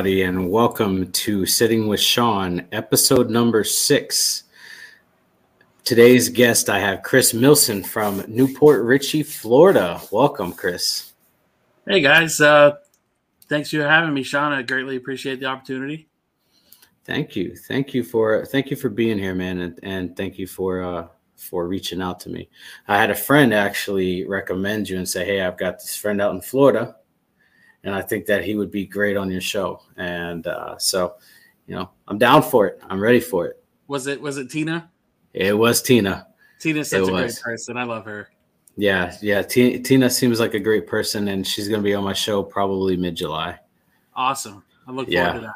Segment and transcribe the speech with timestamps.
[0.00, 4.44] Everybody, and welcome to Sitting with Sean, episode number six.
[5.84, 10.00] Today's guest, I have Chris Milson from New Port Richey, Florida.
[10.10, 11.12] Welcome, Chris.
[11.86, 12.40] Hey, guys.
[12.40, 12.76] Uh,
[13.46, 14.52] thanks for having me, Sean.
[14.52, 16.08] I greatly appreciate the opportunity.
[17.04, 17.54] Thank you.
[17.54, 21.08] Thank you for thank you for being here, man, and, and thank you for uh,
[21.36, 22.48] for reaching out to me.
[22.88, 26.34] I had a friend actually recommend you and say, "Hey, I've got this friend out
[26.34, 26.96] in Florida."
[27.84, 29.82] And I think that he would be great on your show.
[29.96, 31.14] And uh, so,
[31.66, 32.80] you know, I'm down for it.
[32.88, 33.62] I'm ready for it.
[33.86, 34.90] Was it was it Tina?
[35.32, 36.26] It was Tina.
[36.58, 37.38] Tina's such it a was.
[37.38, 37.76] great person.
[37.76, 38.28] I love her.
[38.76, 39.42] Yeah, yeah.
[39.42, 42.42] T- Tina seems like a great person, and she's going to be on my show
[42.42, 43.58] probably mid July.
[44.14, 44.62] Awesome.
[44.86, 45.26] I look yeah.
[45.26, 45.54] forward to that.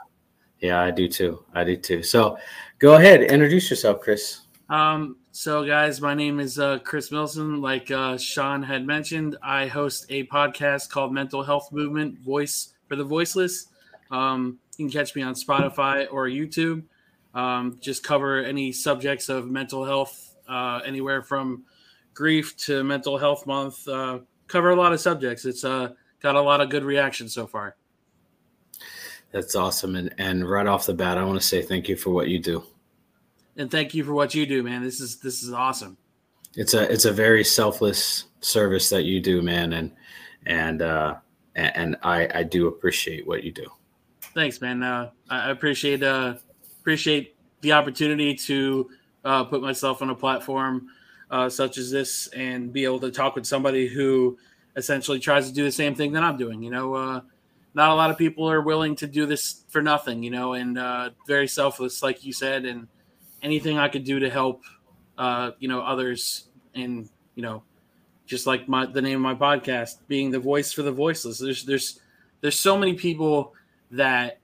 [0.60, 1.44] Yeah, I do too.
[1.54, 2.02] I do too.
[2.02, 2.38] So,
[2.78, 4.42] go ahead, introduce yourself, Chris.
[4.68, 7.60] Um, so, guys, my name is uh, Chris Milson.
[7.60, 12.94] Like uh, Sean had mentioned, I host a podcast called Mental Health Movement Voice for
[12.94, 13.66] the Voiceless.
[14.12, 16.84] Um, you can catch me on Spotify or YouTube.
[17.34, 21.64] Um, just cover any subjects of mental health, uh, anywhere from
[22.14, 23.88] grief to mental health month.
[23.88, 25.44] Uh, cover a lot of subjects.
[25.46, 27.74] It's uh, got a lot of good reaction so far.
[29.32, 29.96] That's awesome.
[29.96, 32.38] And, and right off the bat, I want to say thank you for what you
[32.38, 32.64] do
[33.56, 34.82] and thank you for what you do, man.
[34.82, 35.96] This is this is awesome.
[36.54, 39.92] It's a it's a very selfless service that you do, man, and
[40.46, 41.16] and uh,
[41.54, 43.66] and I I do appreciate what you do.
[44.34, 44.82] Thanks, man.
[44.82, 46.34] Uh, I appreciate uh,
[46.80, 48.90] appreciate the opportunity to
[49.24, 50.88] uh, put myself on a platform
[51.30, 54.36] uh, such as this and be able to talk with somebody who
[54.76, 56.62] essentially tries to do the same thing that I'm doing.
[56.62, 57.20] You know, uh,
[57.74, 60.22] not a lot of people are willing to do this for nothing.
[60.22, 62.86] You know, and uh, very selfless, like you said, and
[63.44, 64.62] anything I could do to help,
[65.18, 67.62] uh, you know, others, and you know,
[68.26, 71.38] just like my the name of my podcast, being the voice for the voiceless.
[71.38, 72.00] There's there's
[72.40, 73.54] there's so many people
[73.92, 74.38] that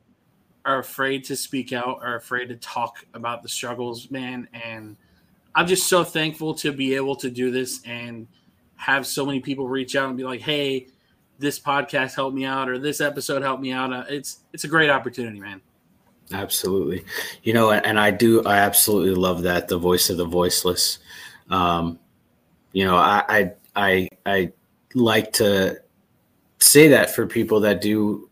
[0.65, 4.97] are afraid to speak out, are afraid to talk about the struggles, man, and
[5.55, 8.29] I'm just so thankful to be able to do this and
[8.77, 10.89] have so many people reach out and be like, "Hey,
[11.39, 14.69] this podcast helped me out," or "This episode helped me out." Uh, it's it's a
[14.69, 15.63] great opportunity, man.
[16.33, 17.05] Absolutely.
[17.43, 20.99] You know, and I do, I absolutely love that the voice of the voiceless.
[21.49, 21.99] Um,
[22.73, 24.53] you know, I, I, I, I
[24.95, 25.81] like to
[26.59, 28.29] say that for people that do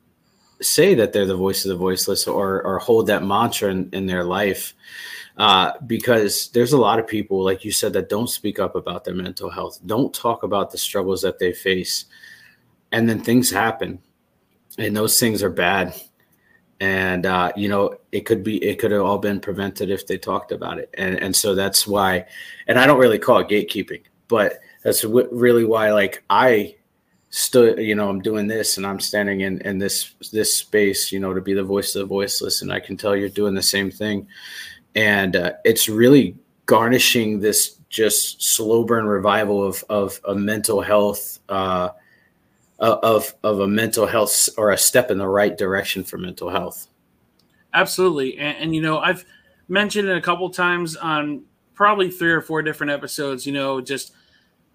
[0.60, 4.06] say that they're the voice of the voiceless or, or hold that mantra in, in
[4.06, 4.75] their life.
[5.37, 9.04] Uh, because there's a lot of people, like you said, that don't speak up about
[9.04, 12.06] their mental health, don't talk about the struggles that they face.
[12.92, 14.00] And then things happen
[14.78, 15.94] and those things are bad
[16.81, 20.19] and uh, you know it could be it could have all been prevented if they
[20.19, 20.94] talked about it.
[20.99, 22.27] And and so that's why
[22.66, 26.75] and i don't really call it gatekeeping but that's w- really why like i
[27.31, 31.21] stood you know i'm doing this and i'm standing in in this this space you
[31.21, 33.62] know to be the voice of the voiceless and i can tell you're doing the
[33.62, 34.27] same thing.
[34.94, 36.37] And uh, it's really
[36.67, 41.91] garnishing this just slow burn revival of of a mental health uh,
[42.78, 46.88] of of a mental health or a step in the right direction for mental health.
[47.75, 49.25] Absolutely, and, and you know I've
[49.69, 51.42] mentioned it a couple times on
[51.75, 53.46] probably three or four different episodes.
[53.46, 54.12] You know, just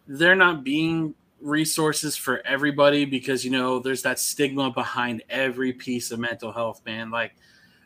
[0.07, 6.11] they're not being resources for everybody because you know there's that stigma behind every piece
[6.11, 7.35] of mental health man like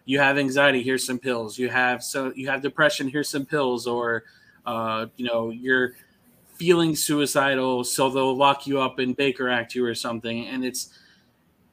[0.05, 3.87] you have anxiety here's some pills you have so you have depression here's some pills
[3.87, 4.23] or
[4.67, 5.93] uh, you know you're
[6.57, 10.47] feeling suicidal, so they'll lock you up and Baker Act you or something.
[10.47, 10.89] And it's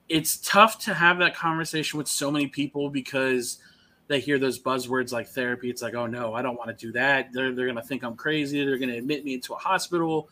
[0.09, 3.59] it's tough to have that conversation with so many people because
[4.07, 5.71] they hear those buzzwords like therapy.
[5.71, 7.33] It's like, oh no, I don't want to do that.
[7.33, 8.65] They're they're gonna think I'm crazy.
[8.65, 10.29] They're gonna admit me into a hospital.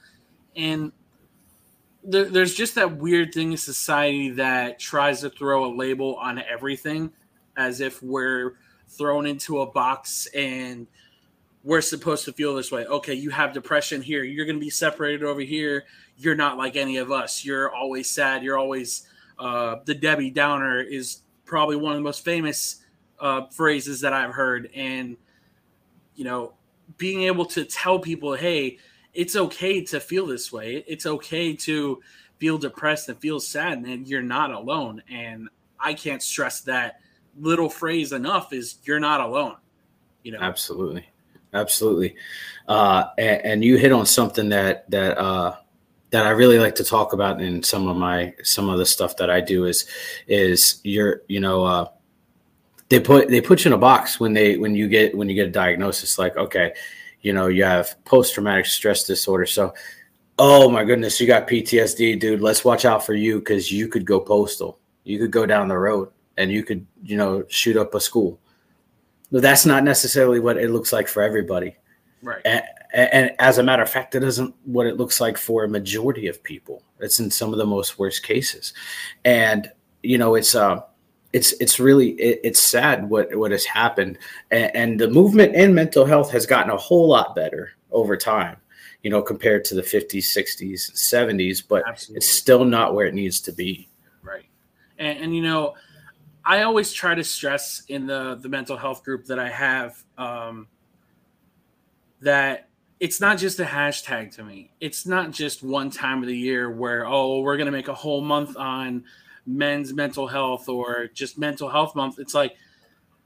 [0.55, 0.93] And
[2.05, 6.43] there, there's just that weird thing in society that tries to throw a label on
[6.43, 7.13] everything
[7.57, 8.57] as if we're
[8.89, 10.87] thrown into a box and
[11.65, 12.85] we're supposed to feel this way.
[12.87, 14.25] Okay, you have depression here.
[14.25, 15.85] You're going to be separated over here.
[16.17, 17.45] You're not like any of us.
[17.45, 18.43] You're always sad.
[18.43, 19.07] You're always
[19.39, 22.85] uh, the Debbie Downer is probably one of the most famous
[23.21, 24.71] uh, phrases that I've heard.
[24.75, 25.17] And,
[26.15, 26.55] you know,
[26.99, 28.79] being able to tell people, hey,
[29.15, 30.85] it's okay to feel this way.
[30.87, 32.01] It's okay to
[32.39, 35.03] feel depressed and feel sad, and you're not alone.
[35.09, 35.49] And
[35.79, 37.01] I can't stress that
[37.39, 39.57] little phrase enough is you're not alone.
[40.23, 41.07] You know, absolutely,
[41.53, 42.17] absolutely.
[42.69, 45.57] Uh, and, and you hit on something that that uh,
[46.11, 49.17] that I really like to talk about in some of my some of the stuff
[49.17, 49.87] that I do is
[50.29, 51.89] is you're you know uh,
[52.89, 55.35] they put they put you in a box when they when you get when you
[55.35, 56.75] get a diagnosis like okay
[57.23, 59.47] you know you have post traumatic stress disorder.
[59.47, 59.75] So
[60.39, 62.41] oh my goodness you got PTSD dude.
[62.41, 64.79] Let's watch out for you because you could go postal.
[65.05, 68.39] You could go down the road and you could you know shoot up a school
[69.41, 71.77] that's not necessarily what it looks like for everybody.
[72.23, 72.43] Right.
[72.45, 72.63] And,
[72.95, 76.29] and as a matter of fact it isn't what it looks like for a majority
[76.29, 76.83] of people.
[77.01, 78.75] It's in some of the most worst cases.
[79.25, 79.71] And
[80.03, 80.83] you know it's uh
[81.33, 84.19] it's it's really it, it's sad what what has happened.
[84.51, 88.57] And, and the movement in mental health has gotten a whole lot better over time
[89.03, 92.17] you know compared to the 50s 60s 70s but Absolutely.
[92.17, 93.89] it's still not where it needs to be.
[94.23, 94.45] Right.
[94.99, 95.75] And, and you know
[96.45, 100.67] I always try to stress in the the mental health group that I have um,
[102.21, 102.69] that
[102.99, 104.73] it's not just a hashtag to me.
[104.81, 108.21] It's not just one time of the year where oh we're gonna make a whole
[108.21, 109.05] month on
[109.47, 112.19] men's mental health or just mental health month.
[112.19, 112.57] It's like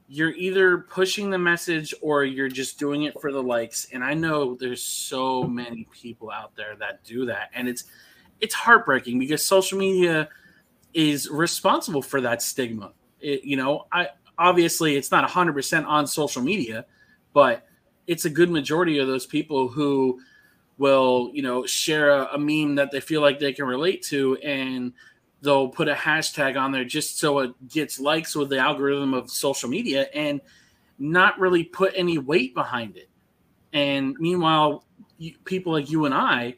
[0.07, 3.87] you're either pushing the message or you're just doing it for the likes.
[3.91, 7.85] And I know there's so many people out there that do that, and it's
[8.39, 10.29] it's heartbreaking because social media
[10.93, 12.91] is responsible for that stigma
[13.21, 16.85] it, you know, I obviously it's not 100% on social media,
[17.33, 17.67] but
[18.05, 20.19] it's a good majority of those people who
[20.77, 24.37] will, you know, share a, a meme that they feel like they can relate to
[24.37, 24.93] and
[25.41, 29.29] they'll put a hashtag on there just so it gets likes with the algorithm of
[29.29, 30.41] social media and
[30.99, 33.09] not really put any weight behind it.
[33.73, 34.85] And meanwhile,
[35.45, 36.55] people like you and I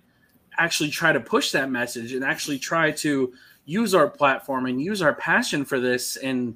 [0.58, 3.34] actually try to push that message and actually try to
[3.70, 6.56] use our platform and use our passion for this and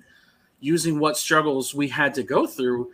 [0.59, 2.91] using what struggles we had to go through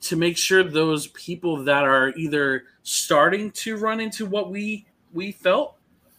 [0.00, 5.32] to make sure those people that are either starting to run into what we we
[5.32, 5.76] felt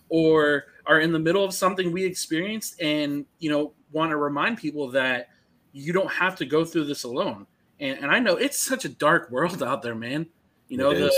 [0.09, 4.57] or are in the middle of something we experienced and you know want to remind
[4.57, 5.29] people that
[5.71, 7.47] you don't have to go through this alone.
[7.79, 10.27] And, and i know it's such a dark world out there man.
[10.67, 11.11] You know the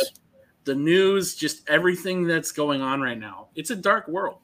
[0.63, 3.48] the news just everything that's going on right now.
[3.56, 4.38] It's a dark world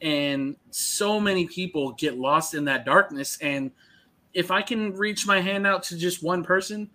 [0.00, 3.38] and so many people get lost in that darkness.
[3.40, 3.70] And
[4.32, 6.90] if i can reach my hand out to just one person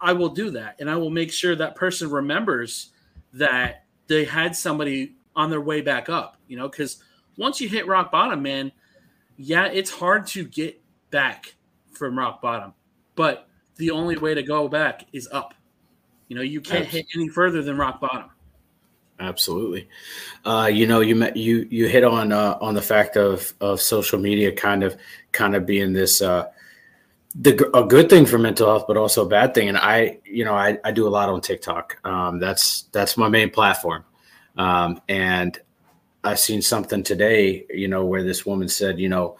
[0.00, 0.76] i will do that.
[0.78, 2.90] And i will make sure that person remembers
[3.32, 7.02] that they had somebody on their way back up you know because
[7.36, 8.72] once you hit rock bottom man
[9.36, 10.80] yeah it's hard to get
[11.10, 11.54] back
[11.92, 12.72] from rock bottom
[13.14, 13.48] but
[13.78, 15.54] the only way to go back is up.
[16.28, 18.30] You know you can't hit any further than rock bottom
[19.20, 19.88] Absolutely.
[20.44, 23.80] Uh, you know, you met, you you hit on uh, on the fact of of
[23.80, 24.96] social media kind of
[25.32, 26.46] kind of being this uh,
[27.34, 29.68] the a good thing for mental health, but also a bad thing.
[29.68, 31.98] And I, you know, I, I do a lot on TikTok.
[32.04, 34.04] Um, that's that's my main platform.
[34.56, 35.58] Um, and
[36.24, 39.36] I've seen something today, you know, where this woman said, you know,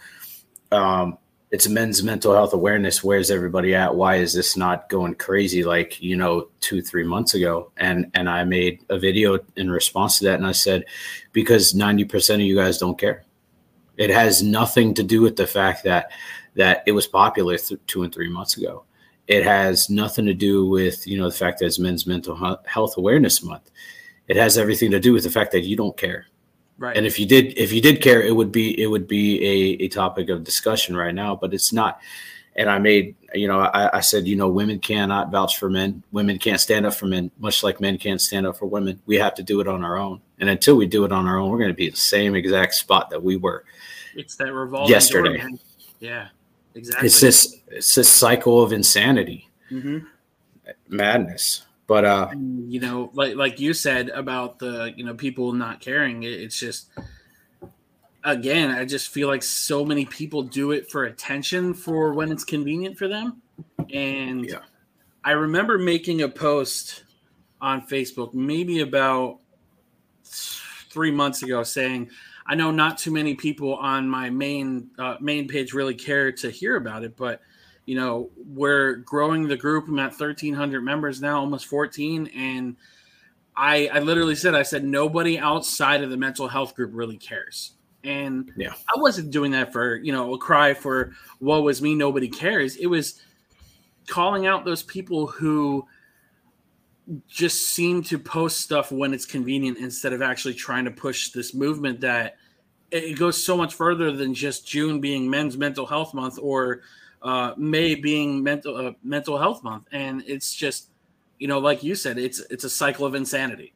[0.70, 1.18] um,
[1.50, 3.02] it's men's mental health awareness.
[3.02, 3.94] Where's everybody at?
[3.94, 7.72] Why is this not going crazy like you know two three months ago?
[7.76, 10.84] And and I made a video in response to that, and I said
[11.32, 13.24] because ninety percent of you guys don't care.
[13.96, 16.10] It has nothing to do with the fact that
[16.54, 18.84] that it was popular th- two and three months ago.
[19.26, 22.96] It has nothing to do with you know the fact that it's Men's Mental Health
[22.98, 23.70] Awareness Month.
[24.26, 26.26] It has everything to do with the fact that you don't care
[26.78, 26.96] Right.
[26.96, 29.84] And if you did, if you did care, it would be it would be a,
[29.84, 32.00] a topic of discussion right now, but it's not.
[32.54, 36.02] And I made, you know, I, I said, you know, women cannot vouch for men.
[36.10, 39.00] Women can't stand up for men, much like men can't stand up for women.
[39.06, 40.20] We have to do it on our own.
[40.40, 42.74] And until we do it on our own, we're going to be the same exact
[42.74, 43.64] spot that we were.
[44.16, 45.38] It's that revolving yesterday.
[45.38, 45.50] Door,
[46.00, 46.28] yeah,
[46.74, 47.06] exactly.
[47.06, 49.98] It's this it's this cycle of insanity, mm-hmm.
[50.88, 51.64] madness.
[51.88, 52.28] But uh,
[52.68, 56.90] you know, like like you said about the you know people not caring, it's just
[58.22, 62.44] again, I just feel like so many people do it for attention for when it's
[62.44, 63.40] convenient for them.
[63.90, 64.58] And yeah.
[65.24, 67.04] I remember making a post
[67.60, 69.38] on Facebook maybe about
[70.24, 72.10] three months ago saying,
[72.46, 76.50] I know not too many people on my main uh, main page really care to
[76.50, 77.40] hear about it, but
[77.88, 79.88] you know, we're growing the group.
[79.88, 82.76] I'm at 1,300 members now, almost 14, and
[83.56, 87.72] I, I literally said, I said nobody outside of the mental health group really cares.
[88.04, 91.94] And yeah, I wasn't doing that for you know a cry for woe was me,
[91.94, 92.76] nobody cares.
[92.76, 93.22] It was
[94.06, 95.86] calling out those people who
[97.26, 101.54] just seem to post stuff when it's convenient instead of actually trying to push this
[101.54, 102.36] movement that
[102.90, 106.82] it goes so much further than just June being Men's Mental Health Month or
[107.22, 110.90] uh, May being mental uh, mental health month, and it's just
[111.38, 113.74] you know, like you said, it's it's a cycle of insanity.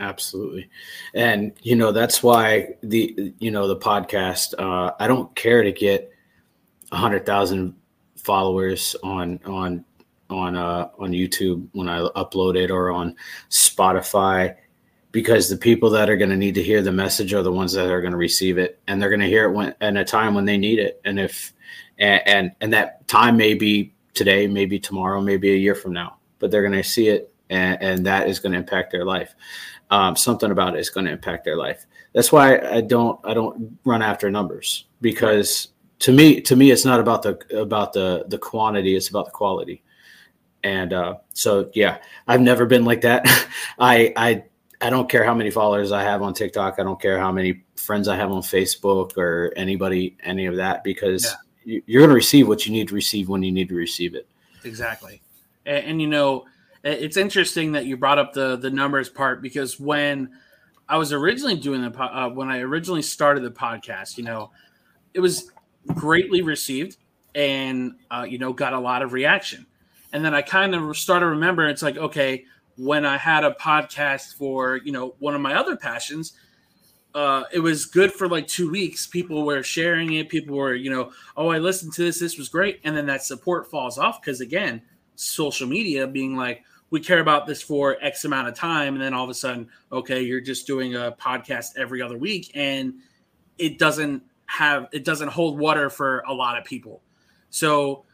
[0.00, 0.68] Absolutely,
[1.14, 4.54] and you know that's why the you know the podcast.
[4.58, 6.12] Uh, I don't care to get
[6.92, 7.74] a hundred thousand
[8.16, 9.84] followers on on
[10.30, 13.16] on uh, on YouTube when I upload it or on
[13.50, 14.54] Spotify
[15.10, 17.72] because the people that are going to need to hear the message are the ones
[17.72, 20.04] that are going to receive it and they're going to hear it when at a
[20.04, 21.54] time when they need it and if
[21.98, 26.16] and, and and that time may be today, maybe tomorrow, maybe a year from now,
[26.38, 29.34] but they're going to see it, and, and that is going to impact their life.
[29.90, 31.86] Um, something about it is going to impact their life.
[32.12, 35.68] That's why I don't I don't run after numbers because
[36.00, 39.30] to me to me it's not about the about the the quantity, it's about the
[39.30, 39.82] quality.
[40.62, 43.24] And uh, so yeah, I've never been like that.
[43.78, 44.44] I I
[44.80, 46.78] I don't care how many followers I have on TikTok.
[46.78, 50.84] I don't care how many friends I have on Facebook or anybody any of that
[50.84, 51.24] because.
[51.24, 51.32] Yeah
[51.68, 54.26] you're going to receive what you need to receive when you need to receive it.
[54.64, 55.20] Exactly.
[55.66, 56.46] And, and, you know,
[56.82, 60.30] it's interesting that you brought up the the numbers part because when
[60.88, 64.50] I was originally doing the uh, when I originally started the podcast, you know,
[65.12, 65.50] it was
[65.94, 66.96] greatly received
[67.34, 69.66] and uh, you know got a lot of reaction.
[70.12, 72.44] And then I kind of started to remember it's like okay,
[72.76, 76.32] when I had a podcast for you know one of my other passions,
[77.14, 79.06] uh, it was good for like two weeks.
[79.06, 80.28] People were sharing it.
[80.28, 82.20] People were, you know, oh, I listened to this.
[82.20, 82.80] This was great.
[82.84, 84.82] And then that support falls off because, again,
[85.16, 88.94] social media being like, we care about this for X amount of time.
[88.94, 92.50] And then all of a sudden, okay, you're just doing a podcast every other week.
[92.54, 92.94] And
[93.58, 97.02] it doesn't have, it doesn't hold water for a lot of people.
[97.50, 98.04] So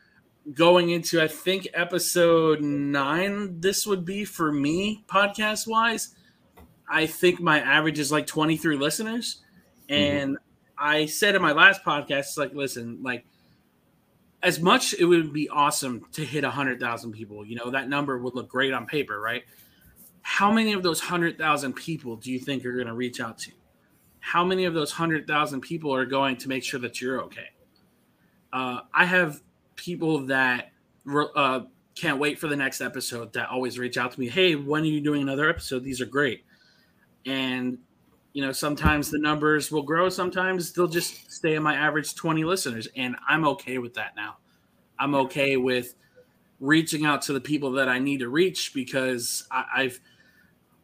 [0.53, 6.15] going into, I think, episode nine, this would be for me podcast wise
[6.89, 9.43] I think my average is like 23 listeners.
[9.89, 9.95] Mm-hmm.
[9.95, 10.85] And mm-hmm.
[10.85, 13.25] I said in my last podcast, like, listen, like,
[14.43, 18.35] as much it would be awesome to hit 100,000 people, you know, that number would
[18.35, 19.45] look great on paper, right?
[20.21, 23.53] How many of those 100,000 people do you think are going to reach out to?
[24.21, 27.49] How many of those 100,000 people are going to make sure that you're okay?
[28.53, 29.41] Uh, I have
[29.77, 30.73] people that
[31.07, 31.61] uh,
[31.95, 34.29] can't wait for the next episode that always reach out to me.
[34.29, 35.85] Hey, when are you doing another episode?
[35.85, 36.45] These are great
[37.27, 37.79] and
[38.33, 40.09] you know sometimes the numbers will grow.
[40.09, 42.89] Sometimes they'll just stay in my average 20 listeners.
[42.97, 44.37] And i'm okay with that now.
[44.99, 45.95] I'm okay with
[46.61, 49.99] reaching out to the people that i need to reach because I, have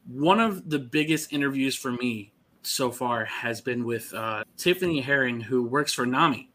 [0.09, 2.33] one of the biggest interviews for me
[2.63, 6.51] so far has been with uh, tiffany herring who works for NAMI.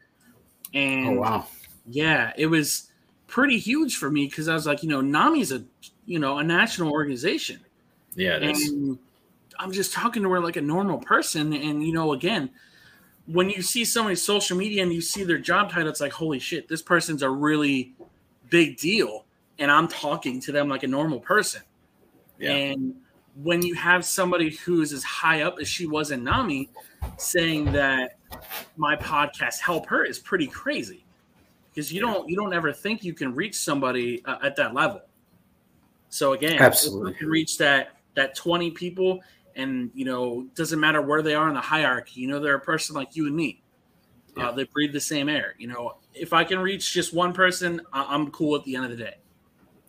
[0.73, 1.47] And oh, wow.
[1.87, 2.91] yeah it was
[3.27, 5.63] pretty huge for me because i was like you know NAMI's a
[6.05, 7.59] you know a national organization.
[8.15, 8.99] Yeah and
[9.59, 11.53] I'm just talking to her like a normal person.
[11.53, 12.49] And you know, again,
[13.27, 16.39] when you see somebody's social media and you see their job title, it's like, holy
[16.39, 17.93] shit, this person's a really
[18.49, 19.25] big deal.
[19.57, 21.61] And I'm talking to them like a normal person.
[22.37, 22.51] Yeah.
[22.51, 22.95] And
[23.41, 26.69] when you have somebody who's as high up as she was in NAMI
[27.17, 28.17] saying that
[28.77, 31.05] my podcast help her is pretty crazy
[31.69, 35.01] because you don't you don't ever think you can reach somebody uh, at that level.
[36.09, 39.19] So again, absolutely, you can reach that that 20 people
[39.55, 42.59] and you know doesn't matter where they are in the hierarchy you know they're a
[42.59, 43.61] person like you and me.
[44.37, 44.49] Uh, yeah.
[44.49, 45.95] uh, they breathe the same air you know.
[46.13, 48.97] If i can reach just one person I- am cool at the end of the
[48.97, 49.15] day.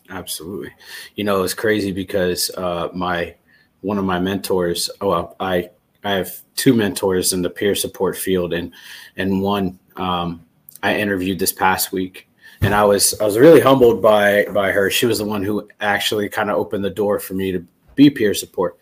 [0.08, 0.72] Absolutely.
[1.16, 3.34] You know it's crazy because uh, my
[3.80, 5.70] one of my mentors oh, well i
[6.04, 8.72] i have two mentors in the peer support field and
[9.16, 10.44] and one um,
[10.82, 12.28] i interviewed this past week.
[12.62, 14.90] And i was i was really humbled by by her.
[14.90, 18.10] She was the one who actually kind of opened the door for me to be
[18.10, 18.78] peer support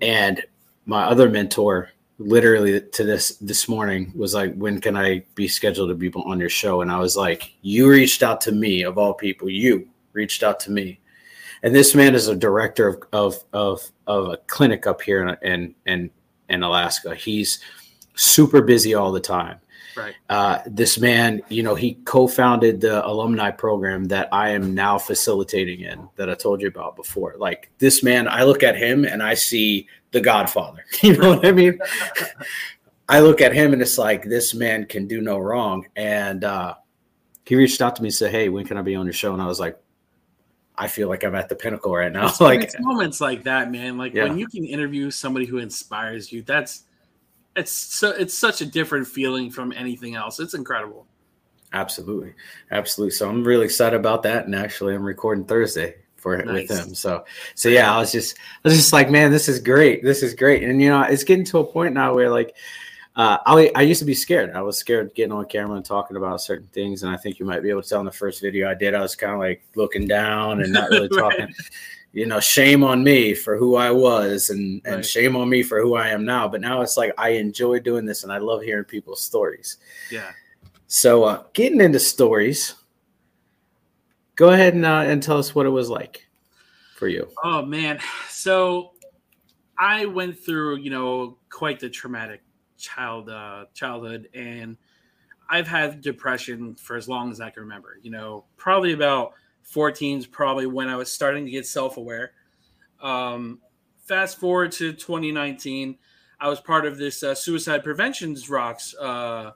[0.00, 0.42] and
[0.86, 5.88] my other mentor, literally to this this morning, was like, "When can I be scheduled
[5.88, 8.98] to be on your show?" And I was like, "You reached out to me of
[8.98, 9.48] all people.
[9.48, 11.00] You reached out to me."
[11.62, 15.36] And this man is a director of of of, of a clinic up here in
[15.42, 16.10] in in,
[16.48, 17.14] in Alaska.
[17.14, 17.60] He's
[18.14, 19.58] super busy all the time.
[19.96, 20.14] Right.
[20.28, 25.80] Uh, this man, you know, he co-founded the alumni program that I am now facilitating
[25.80, 27.34] in that I told you about before.
[27.38, 30.84] Like this man, I look at him and I see the Godfather.
[31.02, 31.78] You know what I mean?
[33.08, 35.86] I look at him and it's like this man can do no wrong.
[35.96, 36.74] And uh,
[37.44, 39.32] he reached out to me and said, "Hey, when can I be on your show?"
[39.34, 39.78] And I was like,
[40.76, 43.70] "I feel like I'm at the pinnacle right now." It's, like it's moments like that,
[43.70, 43.98] man.
[43.98, 44.24] Like Yeah.
[44.24, 46.84] when you can interview somebody who inspires you, that's
[47.56, 50.40] it's so it's such a different feeling from anything else.
[50.40, 51.06] It's incredible.
[51.72, 52.34] Absolutely,
[52.70, 53.10] absolutely.
[53.10, 56.70] So I'm really excited about that, and actually, I'm recording Thursday for it with Nice.
[56.70, 56.94] him.
[56.94, 60.02] So, so yeah, I was just, I was just like, man, this is great.
[60.02, 62.54] This is great, and you know, it's getting to a point now where like,
[63.16, 64.52] uh, I I used to be scared.
[64.52, 67.46] I was scared getting on camera and talking about certain things, and I think you
[67.46, 69.38] might be able to tell in the first video I did, I was kind of
[69.38, 71.48] like looking down and not really Right.
[72.14, 75.04] You know, shame on me for who I was, and and Right.
[75.04, 76.46] shame on me for who I am now.
[76.46, 79.78] But now it's like I enjoy doing this, and I love hearing people's stories.
[80.12, 80.30] Yeah.
[80.86, 82.76] So, uh, getting into stories,
[84.36, 86.28] go ahead and, uh, and tell us what it was like
[86.94, 87.28] for you.
[87.42, 87.98] Oh man.
[88.28, 88.92] So
[89.76, 92.42] I went through, you know, quite the traumatic
[92.76, 94.76] child uh childhood and
[95.48, 97.98] I've had depression for as long as I can remember.
[98.02, 99.32] You know, probably about
[99.64, 102.32] 14 is probably when I was starting to get self-aware.
[103.00, 103.60] Um
[104.04, 105.98] fast forward to 2019,
[106.38, 109.52] I was part of this uh, suicide prevention's rocks uh,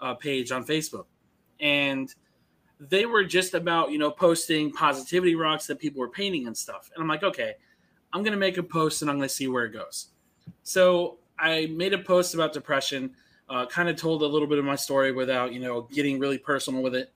[0.00, 1.06] uh page on Facebook.
[1.60, 2.14] And
[2.78, 6.90] they were just about you know posting positivity rocks that people were painting and stuff
[6.94, 7.54] and i'm like okay
[8.12, 10.08] i'm gonna make a post and i'm gonna see where it goes
[10.62, 13.10] so i made a post about depression
[13.48, 16.38] uh, kind of told a little bit of my story without you know getting really
[16.38, 17.12] personal with it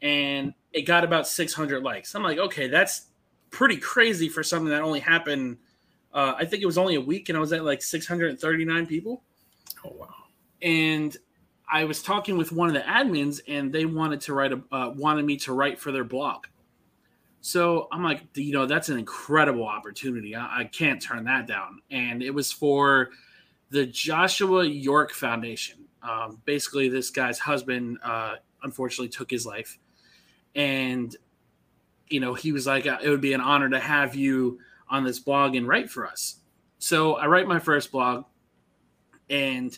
[0.00, 3.06] and it got about 600 likes i'm like okay that's
[3.50, 5.58] pretty crazy for something that only happened
[6.14, 9.22] uh, i think it was only a week and i was at like 639 people
[9.84, 10.14] Oh wow!
[10.62, 11.16] and
[11.72, 14.90] I was talking with one of the admins, and they wanted to write a uh,
[14.90, 16.46] wanted me to write for their blog.
[17.40, 20.36] So I'm like, you know, that's an incredible opportunity.
[20.36, 21.80] I, I can't turn that down.
[21.90, 23.10] And it was for
[23.70, 25.78] the Joshua York Foundation.
[26.02, 29.78] Um, basically, this guy's husband uh, unfortunately took his life,
[30.54, 31.14] and
[32.08, 35.02] you know, he was like, uh, it would be an honor to have you on
[35.04, 36.36] this blog and write for us.
[36.78, 38.24] So I write my first blog,
[39.30, 39.76] and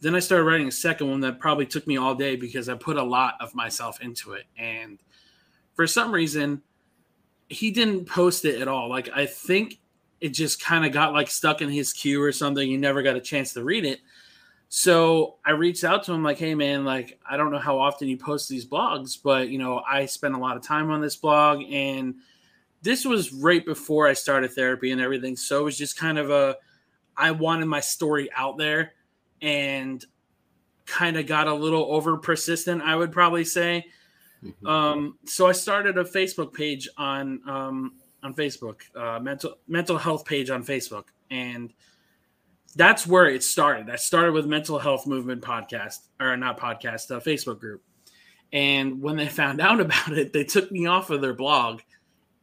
[0.00, 2.74] then I started writing a second one that probably took me all day because I
[2.74, 4.44] put a lot of myself into it.
[4.58, 4.98] And
[5.74, 6.62] for some reason,
[7.48, 8.88] he didn't post it at all.
[8.88, 9.80] Like I think
[10.20, 12.66] it just kind of got like stuck in his queue or something.
[12.66, 14.00] He never got a chance to read it.
[14.68, 18.08] So I reached out to him like, "Hey man, like I don't know how often
[18.08, 21.16] you post these blogs, but you know, I spend a lot of time on this
[21.16, 22.16] blog and
[22.82, 25.36] this was right before I started therapy and everything.
[25.36, 26.56] So it was just kind of a
[27.16, 28.92] I wanted my story out there
[29.40, 30.04] and
[30.86, 33.86] kind of got a little over persistent, I would probably say.
[34.44, 34.68] Mhm.
[34.68, 40.24] Um, so I started a Facebook page on um, on Facebook, uh, mental mental health
[40.26, 41.72] page on Facebook, and
[42.74, 43.90] that's where it started.
[43.90, 47.82] I started with mental health movement podcast or not podcast, a Facebook group.
[48.52, 51.80] And when they found out about it, they took me off of their blog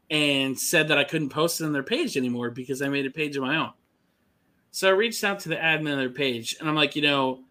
[0.10, 3.12] and said that I couldn't post it on their page anymore because I made a
[3.12, 3.72] page of my own.
[4.72, 7.44] So I reached out to the admin of their page and I'm like, you know,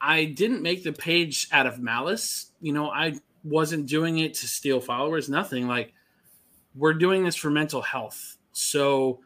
[0.00, 2.52] I didn't make the page out of malice.
[2.60, 5.66] You know, I wasn't doing it to steal followers, nothing.
[5.66, 5.92] Like,
[6.74, 8.36] we're doing this for mental health.
[8.52, 9.20] So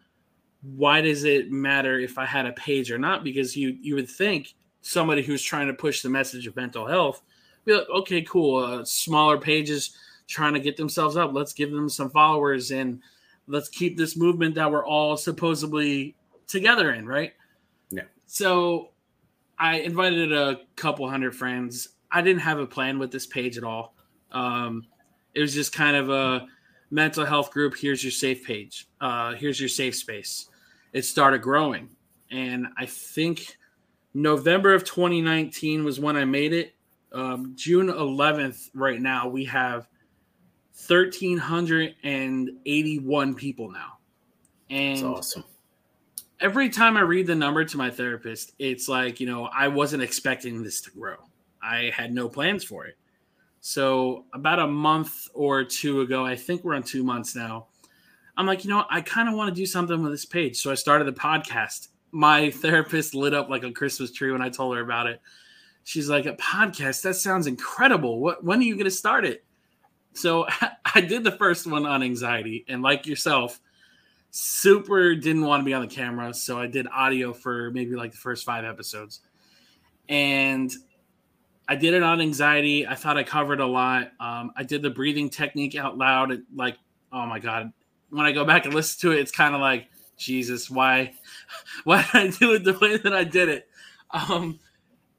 [0.63, 3.25] why does it matter if I had a page or not?
[3.25, 7.23] Because you you would think somebody who's trying to push the message of mental health
[7.65, 11.33] be like, okay, cool, uh, smaller pages trying to get themselves up.
[11.33, 13.01] Let's give them some followers and
[13.47, 16.15] let's keep this movement that we're all supposedly
[16.47, 17.33] together in, right?
[17.91, 18.03] Yeah.
[18.27, 18.91] So
[19.59, 21.89] I invited a couple hundred friends.
[22.11, 23.95] I didn't have a plan with this page at all.
[24.33, 24.87] Um,
[25.35, 26.47] it was just kind of a
[26.91, 27.77] mental health group.
[27.77, 28.87] Here's your safe page.
[29.01, 30.49] Uh, here's your safe space.
[30.93, 31.91] It started growing.
[32.31, 33.57] And I think
[34.15, 36.75] November of 2019 was when I made it.
[37.13, 39.89] Um, June 11th, right now, we have
[40.87, 43.99] 1,381 people now.
[44.69, 45.45] That's And awesome.
[46.41, 50.03] every time I read the number to my therapist, it's like, you know, I wasn't
[50.03, 51.17] expecting this to grow.
[51.63, 52.97] I had no plans for it.
[53.61, 57.67] So, about a month or two ago, I think we're on two months now.
[58.37, 60.57] I'm like, you know, I kind of want to do something with this page.
[60.57, 61.89] So, I started the podcast.
[62.13, 65.21] My therapist lit up like a Christmas tree when I told her about it.
[65.85, 67.03] She's like, a podcast?
[67.03, 68.21] That sounds incredible.
[68.21, 69.45] What, when are you going to start it?
[70.15, 70.47] So,
[70.95, 72.65] I did the first one on anxiety.
[72.69, 73.61] And like yourself,
[74.31, 78.13] super didn't want to be on the camera, so I did audio for maybe like
[78.13, 79.21] the first five episodes.
[80.09, 80.73] And
[81.69, 82.87] I did it on anxiety.
[82.87, 84.13] I thought I covered a lot.
[84.19, 86.33] Um, I did the breathing technique out loud.
[86.55, 86.79] Like,
[87.13, 87.73] oh my god,
[88.09, 91.13] when I go back and listen to it, it's kind of like Jesus, why,
[91.85, 93.69] why did I do it the way that I did it?
[94.11, 94.59] Um,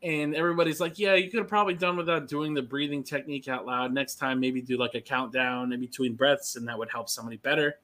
[0.02, 3.66] and everybody's like, yeah, you could have probably done without doing the breathing technique out
[3.66, 3.94] loud.
[3.94, 7.38] Next time, maybe do like a countdown in between breaths, and that would help somebody
[7.38, 7.76] better.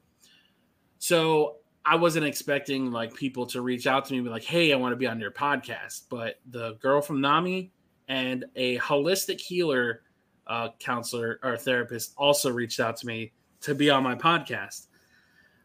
[0.98, 4.74] So I wasn't expecting like people to reach out to me and be like, hey,
[4.74, 6.04] I want to be on your podcast.
[6.10, 7.72] But the girl from NAMI
[8.08, 10.02] and a holistic healer
[10.48, 14.88] uh, counselor or therapist also reached out to me to be on my podcast.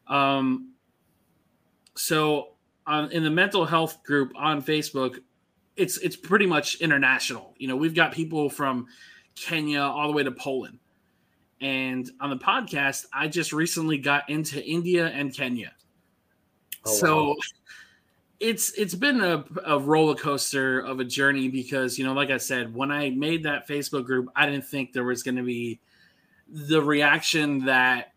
[0.06, 0.72] Um,
[1.94, 2.54] so
[2.86, 5.18] on in the mental health group on Facebook,
[5.76, 7.54] it's it's pretty much international.
[7.58, 8.86] You know, we've got people from
[9.34, 10.78] Kenya all the way to Poland.
[11.60, 15.72] And on the podcast, I just recently got into India and Kenya.
[16.86, 17.36] Oh, so wow.
[18.40, 22.38] it's it's been a, a roller coaster of a journey because you know, like I
[22.38, 25.80] said, when I made that Facebook group, I didn't think there was going to be
[26.48, 28.12] the reaction that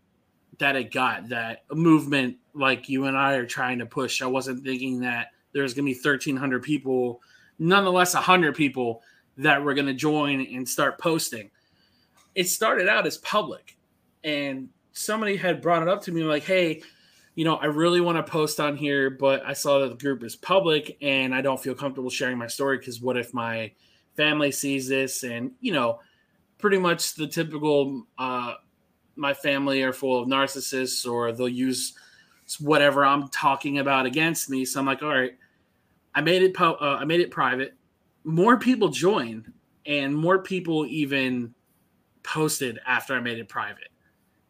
[0.58, 4.22] that it got, that movement like you and I are trying to push.
[4.22, 7.20] I wasn't thinking that there's going to be 1,300 people
[7.58, 9.02] nonetheless 100 people
[9.36, 11.50] that were going to join and start posting.
[12.34, 13.76] It started out as public,
[14.22, 16.82] and somebody had brought it up to me like, hey,
[17.34, 20.22] you know, I really want to post on here, but I saw that the group
[20.22, 23.72] is public and I don't feel comfortable sharing my story because what if my
[24.16, 25.24] family sees this?
[25.24, 26.00] And, you know,
[26.58, 28.54] pretty much the typical, uh,
[29.16, 31.94] my family are full of narcissists or they'll use
[32.60, 34.64] whatever I'm talking about against me.
[34.64, 35.36] So I'm like, all right,
[36.14, 37.74] I made it uh, I made it private.
[38.24, 39.52] More people joined,
[39.86, 41.54] and more people even
[42.22, 43.88] posted after I made it private.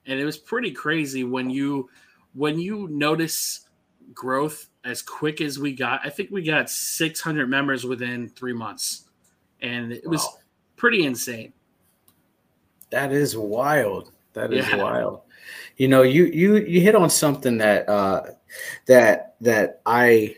[0.06, 1.88] And it was pretty crazy when you
[2.34, 3.66] when you notice
[4.12, 6.00] growth as quick as we got.
[6.04, 9.08] I think we got 600 members within three months,
[9.60, 10.12] and it wow.
[10.12, 10.28] was
[10.76, 11.52] pretty insane.
[12.90, 14.12] That is wild.
[14.34, 14.76] That is yeah.
[14.76, 15.22] wild.
[15.76, 18.22] You know, you you you hit on something that uh,
[18.86, 20.36] that that I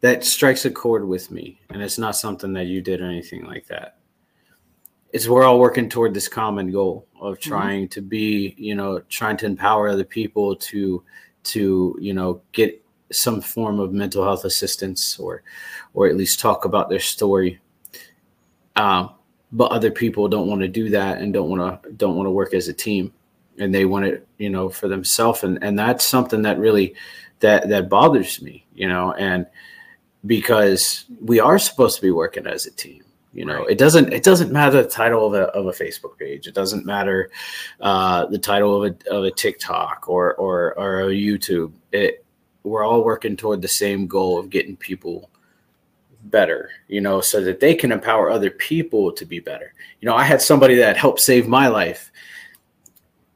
[0.00, 3.44] that strikes a chord with me and it's not something that you did or anything
[3.44, 3.96] like that
[5.12, 7.48] it's we're all working toward this common goal of mm-hmm.
[7.48, 7.90] trying mm-hmm.
[7.90, 11.02] to be you know trying to empower other people to
[11.48, 15.42] to you know get some form of mental health assistance or
[15.94, 17.58] or at least talk about their story.
[18.76, 19.10] Um,
[19.50, 22.30] but other people don't want to do that and don't want to don't want to
[22.30, 23.12] work as a team.
[23.58, 25.42] And they want it you know for themselves.
[25.42, 26.94] And and that's something that really
[27.40, 29.46] that that bothers me you know and
[30.26, 33.70] because we are supposed to be working as a team you know right.
[33.70, 36.46] it doesn't it doesn't matter the title of a, of a facebook page.
[36.46, 37.30] It doesn't matter
[37.80, 41.72] uh, the title of a, of a tiktok or or or a youtube.
[41.92, 42.24] It
[42.64, 45.30] we're all working toward the same goal of getting people
[46.24, 49.72] better you know so that they can empower other people to be better.
[50.00, 52.10] You know i had somebody that helped save my life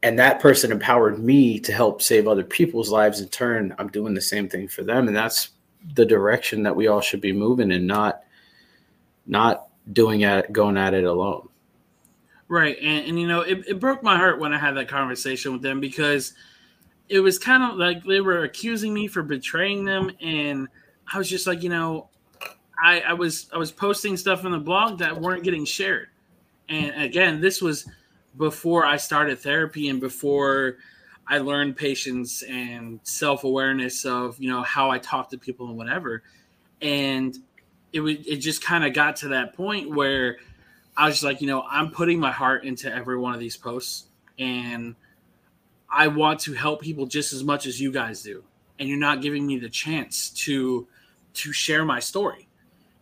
[0.03, 4.15] and that person empowered me to help save other people's lives in turn i'm doing
[4.15, 5.07] the same thing for them.
[5.07, 5.51] And that's
[5.95, 8.23] the direction that we all should be moving and not
[9.27, 11.49] not doing at going at it alone.
[12.49, 15.53] Right and, and you know it, it broke my heart when i had that conversation
[15.53, 16.35] with them because
[17.09, 20.69] it was kind of like they were accusing me for betraying them and
[21.13, 22.11] i was just like you know
[22.85, 26.09] i i was i was posting stuff in the blog that weren't getting shared.
[26.69, 27.89] And again this was
[28.37, 30.77] before i started therapy and before
[31.27, 35.77] I learned patience and self awareness of you know how I talk to people and
[35.77, 36.23] whatever,
[36.81, 37.37] and
[37.93, 40.39] it would it just kind of got to that point where
[40.97, 43.57] I was just like you know I'm putting my heart into every one of these
[43.57, 44.07] posts
[44.39, 44.95] and
[45.91, 48.43] I want to help people just as much as you guys do,
[48.79, 50.87] and you're not giving me the chance to
[51.35, 52.49] to share my story.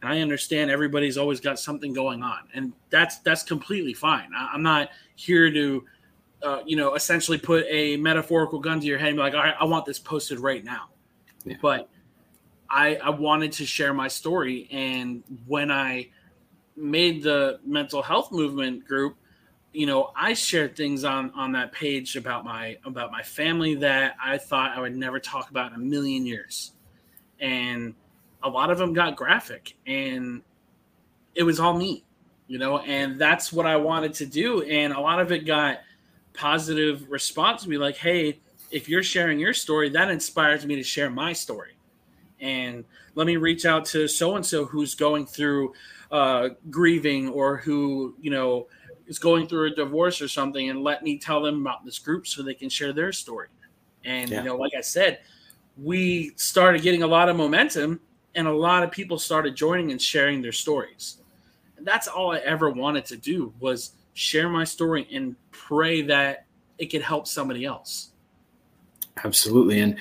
[0.02, 4.30] And I understand everybody's always got something going on, and that's that's completely fine.
[4.36, 5.84] I, I'm not here to
[6.42, 9.40] uh, you know, essentially put a metaphorical gun to your head and be like, all
[9.40, 10.88] right, I want this posted right now.
[11.44, 11.56] Yeah.
[11.60, 11.88] But
[12.70, 14.68] I, I wanted to share my story.
[14.70, 16.08] And when I
[16.76, 19.16] made the mental health movement group,
[19.72, 24.16] you know, I shared things on on that page about my about my family that
[24.22, 26.72] I thought I would never talk about in a million years.
[27.38, 27.94] And
[28.42, 30.42] a lot of them got graphic and
[31.34, 32.04] it was all me,
[32.48, 34.62] you know, and that's what I wanted to do.
[34.62, 35.80] And a lot of it got
[36.34, 40.82] positive response to be like, hey, if you're sharing your story, that inspires me to
[40.82, 41.72] share my story.
[42.40, 45.72] And let me reach out to so and so who's going through
[46.10, 48.66] uh, grieving or who, you know,
[49.06, 52.26] is going through a divorce or something and let me tell them about this group
[52.26, 53.48] so they can share their story.
[54.04, 54.38] And, yeah.
[54.38, 55.20] you know, like I said,
[55.76, 58.00] we started getting a lot of momentum
[58.34, 61.18] and a lot of people started joining and sharing their stories.
[61.82, 66.44] that's all I ever wanted to do was share my story and pray that
[66.78, 68.10] it could help somebody else
[69.24, 69.80] absolutely.
[69.80, 69.96] And,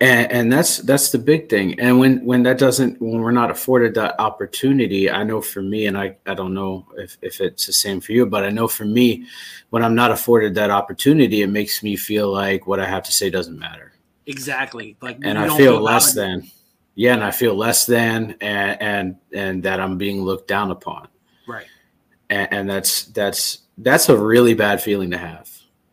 [0.00, 1.78] and and that's that's the big thing.
[1.80, 5.86] And when when that doesn't when we're not afforded that opportunity i know for me
[5.86, 8.68] and i i don't know if if it's the same for you but i know
[8.68, 9.26] for me
[9.70, 13.12] when i'm not afforded that opportunity it makes me feel like what i have to
[13.12, 13.92] say doesn't matter.
[14.26, 14.96] Exactly.
[15.00, 16.48] Like and i feel, feel less than
[16.94, 21.08] yeah and i feel less than and and and that i'm being looked down upon.
[21.46, 21.66] Right.
[22.30, 25.50] And, and that's that's that's a really bad feeling to have.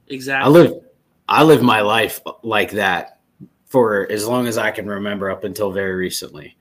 [0.08, 0.85] Exactly i live
[1.28, 3.20] I live my life like that
[3.66, 6.56] for as long as I can remember up until very recently.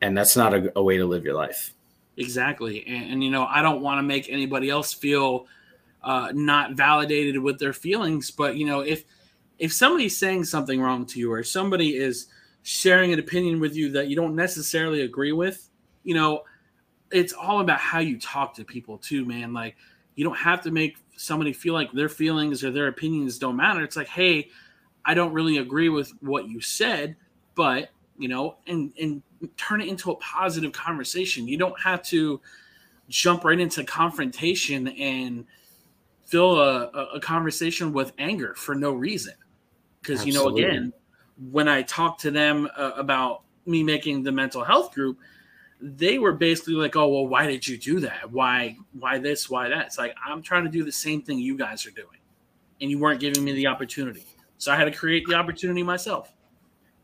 [0.00, 1.74] And that's not a, a way to live your life.
[2.16, 2.86] Exactly.
[2.86, 5.46] And, and you know, I don't want to make anybody else feel
[6.02, 8.30] uh, not validated with their feelings.
[8.30, 9.04] But, you know, if,
[9.58, 12.26] if somebody's saying something wrong to you or somebody is
[12.62, 15.68] sharing an opinion with you that you don't necessarily agree with,
[16.04, 16.42] you know,
[17.10, 19.52] it's all about how you talk to people too, man.
[19.52, 19.76] Like,
[20.14, 23.82] you don't have to make somebody feel like their feelings or their opinions don't matter.
[23.82, 24.48] It's like, hey,
[25.04, 27.16] I don't really agree with what you said,
[27.54, 29.22] but you know, and and
[29.56, 31.48] turn it into a positive conversation.
[31.48, 32.40] You don't have to
[33.08, 35.44] jump right into confrontation and
[36.24, 39.34] fill a, a conversation with anger for no reason.
[40.00, 40.92] Because you know, again,
[41.50, 45.18] when I talk to them uh, about me making the mental health group,
[45.84, 48.30] they were basically like, "Oh, well, why did you do that?
[48.30, 49.50] Why, why this?
[49.50, 52.18] Why that?" It's like I'm trying to do the same thing you guys are doing,
[52.80, 54.24] and you weren't giving me the opportunity,
[54.56, 56.32] so I had to create the opportunity myself.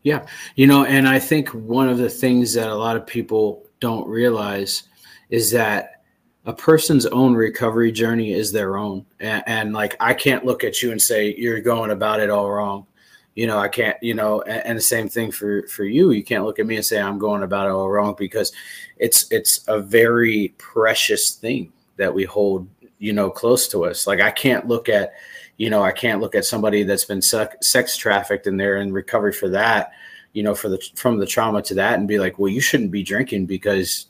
[0.01, 3.63] Yeah, you know, and I think one of the things that a lot of people
[3.79, 4.83] don't realize
[5.29, 6.01] is that
[6.45, 10.81] a person's own recovery journey is their own, and, and like I can't look at
[10.81, 12.87] you and say you're going about it all wrong
[13.35, 16.11] you know, I can't, you know, and, and, the same thing for for you.
[16.11, 18.51] You can't look at me and say I'm going about it all wrong because
[18.97, 22.67] it's it's a very precious thing that we hold,
[22.99, 24.05] you know, close to us.
[24.05, 25.13] Like I can't look at,
[25.57, 29.33] you know, I can't look at somebody that's been sex trafficked and they're in recovery
[29.33, 29.91] for that,
[30.33, 32.91] you know, for the from the trauma to that, and be like, well, you shouldn't
[32.91, 34.07] be drinking because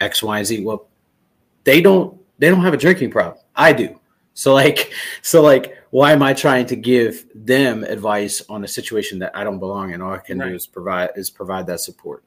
[0.00, 0.64] X, Y, Z.
[0.64, 0.86] Well,
[1.64, 3.42] they don't they don't have a drinking problem.
[3.56, 3.98] I do.
[4.34, 4.92] So like,
[5.22, 9.44] so like, why am I trying to give them advice on a situation that I
[9.44, 10.02] don't belong in?
[10.02, 10.48] All I can right.
[10.48, 12.24] do is provide is provide that support.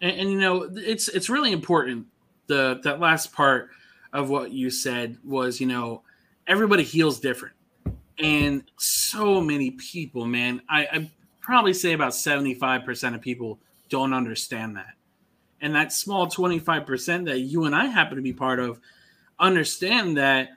[0.00, 2.06] And, and, you know, it's it's really important.
[2.46, 3.68] The that last part
[4.12, 6.02] of what you said was, you know,
[6.46, 7.54] everybody heals different,
[8.18, 11.10] and so many people, man, I, I
[11.40, 13.58] probably say about seventy five percent of people
[13.90, 14.94] don't understand that,
[15.60, 18.80] and that small twenty five percent that you and I happen to be part of
[19.38, 20.48] understand that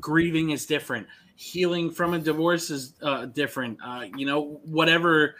[0.00, 1.06] grieving is different.
[1.36, 3.78] Healing from a divorce is uh, different.
[3.84, 5.36] Uh, you know whatever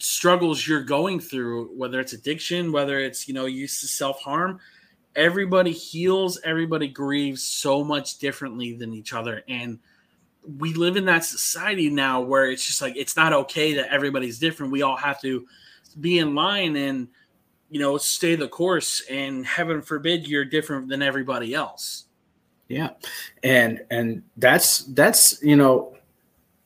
[0.00, 4.60] struggles you're going through whether it's addiction whether it's you know use to self-harm
[5.18, 9.42] everybody heals everybody grieves so much differently than each other.
[9.48, 9.80] And
[10.58, 14.38] we live in that society now where it's just like it's not okay that everybody's
[14.38, 14.72] different.
[14.72, 15.46] We all have to
[16.00, 17.08] be in line and
[17.68, 19.02] you know stay the course.
[19.10, 22.04] And heaven forbid you're different than everybody else
[22.68, 22.90] yeah.
[23.42, 25.96] And and that's that's you know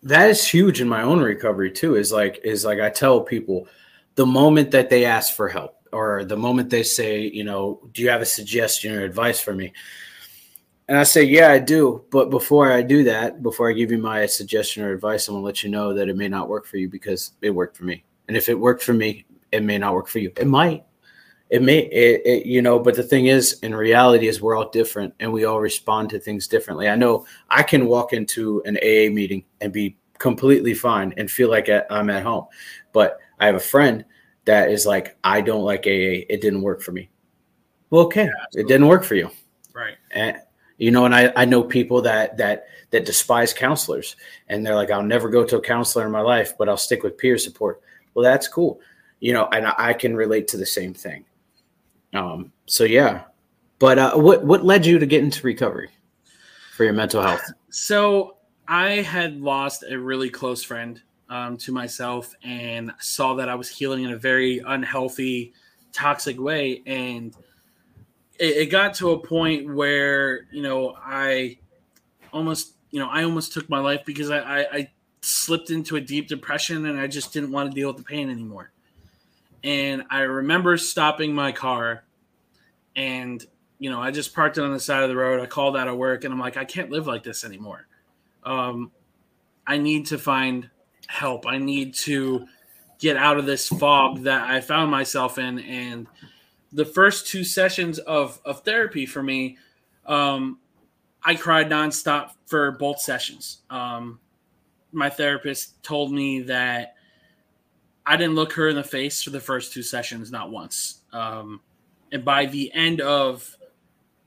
[0.03, 3.69] that is huge in my own recovery too is like is like I tell people
[4.17, 8.03] the moment that they ask for help or the moment they say, you know, do
[8.03, 9.73] you have a suggestion or advice for me?
[10.89, 12.05] And I say, yeah, I do.
[12.11, 15.45] But before I do that, before I give you my suggestion or advice, I'm gonna
[15.45, 18.05] let you know that it may not work for you because it worked for me.
[18.27, 20.33] And if it worked for me, it may not work for you.
[20.37, 20.85] It might,
[21.53, 24.71] it may it, it, you know but the thing is in reality is we're all
[24.71, 26.89] different and we all respond to things differently.
[26.89, 31.51] I know i can walk into an aa meeting and be completely fine and feel
[31.51, 32.47] like i'm at home
[32.93, 34.05] but i have a friend
[34.47, 37.11] that is like i don't like aa it didn't work for me.
[37.91, 38.25] Well okay.
[38.25, 39.31] Yeah, it didn't work for you.
[39.75, 39.97] Right.
[40.11, 40.39] And
[40.79, 44.17] you know and I, I know people that that that despise counselors
[44.49, 47.03] and they're like i'll never go to a counselor in my life but i'll stick
[47.03, 47.83] with peer support.
[48.15, 48.81] Well that's cool.
[49.21, 51.27] You know and i can relate to the same thing
[52.13, 53.25] um, so yeah,
[53.79, 55.91] but uh, what what led you to get into recovery
[56.77, 57.43] for your mental health?
[57.71, 58.37] So
[58.69, 63.69] I had lost a really close friend um, to myself, and saw that I was
[63.69, 65.53] healing in a very unhealthy,
[65.93, 67.35] toxic way, and
[68.39, 71.59] it, it got to a point where you know I
[72.33, 74.91] almost you know I almost took my life because I, I, I
[75.23, 78.29] slipped into a deep depression and I just didn't want to deal with the pain
[78.29, 78.73] anymore
[79.65, 82.05] and I remember stopping my car
[82.97, 83.45] and
[83.79, 85.41] you know, I just parked it on the side of the road.
[85.41, 87.89] I called out of work and I'm like, I can't live like this anymore.
[88.45, 88.93] Um,
[89.67, 90.71] I need to find
[91.09, 91.49] help.
[91.49, 92.47] I need to
[93.01, 95.59] get out of this fog that I found myself in.
[95.59, 96.07] And
[96.73, 99.59] the first two sessions of of therapy for me,
[100.07, 100.61] um,
[101.25, 103.63] I cried nonstop for both sessions.
[103.69, 104.21] Um,
[104.93, 106.95] my therapist told me that
[108.05, 111.03] I didn't look her in the face for the first two sessions, not once.
[111.13, 111.61] Um,
[112.11, 113.57] and by the end of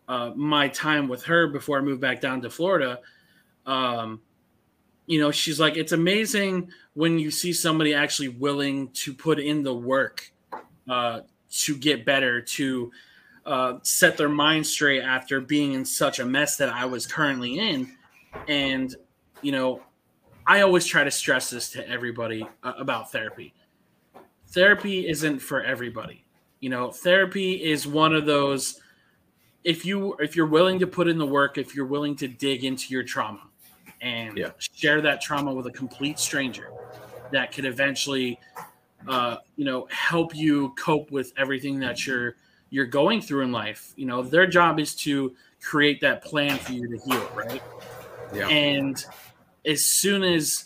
[0.07, 2.99] uh, my time with her before I moved back down to Florida,
[3.65, 4.21] um,
[5.07, 9.61] you know, she's like, it's amazing when you see somebody actually willing to put in
[9.61, 10.31] the work
[10.89, 12.91] uh, to get better, to
[13.45, 17.59] uh, set their mind straight after being in such a mess that I was currently
[17.59, 17.91] in.
[18.47, 18.95] And,
[19.41, 19.81] you know,
[20.47, 23.53] I always try to stress this to everybody uh, about therapy.
[24.55, 26.23] Therapy isn't for everybody.
[26.61, 28.79] You know, therapy is one of those
[29.65, 32.63] if you if you're willing to put in the work, if you're willing to dig
[32.63, 33.41] into your trauma
[34.01, 34.51] and yeah.
[34.57, 36.71] share that trauma with a complete stranger
[37.31, 38.39] that could eventually
[39.09, 42.35] uh, you know help you cope with everything that you're
[42.69, 46.71] you're going through in life you know their job is to create that plan for
[46.71, 47.61] you to heal right
[48.33, 48.47] yeah.
[48.47, 49.05] and
[49.65, 50.63] as soon as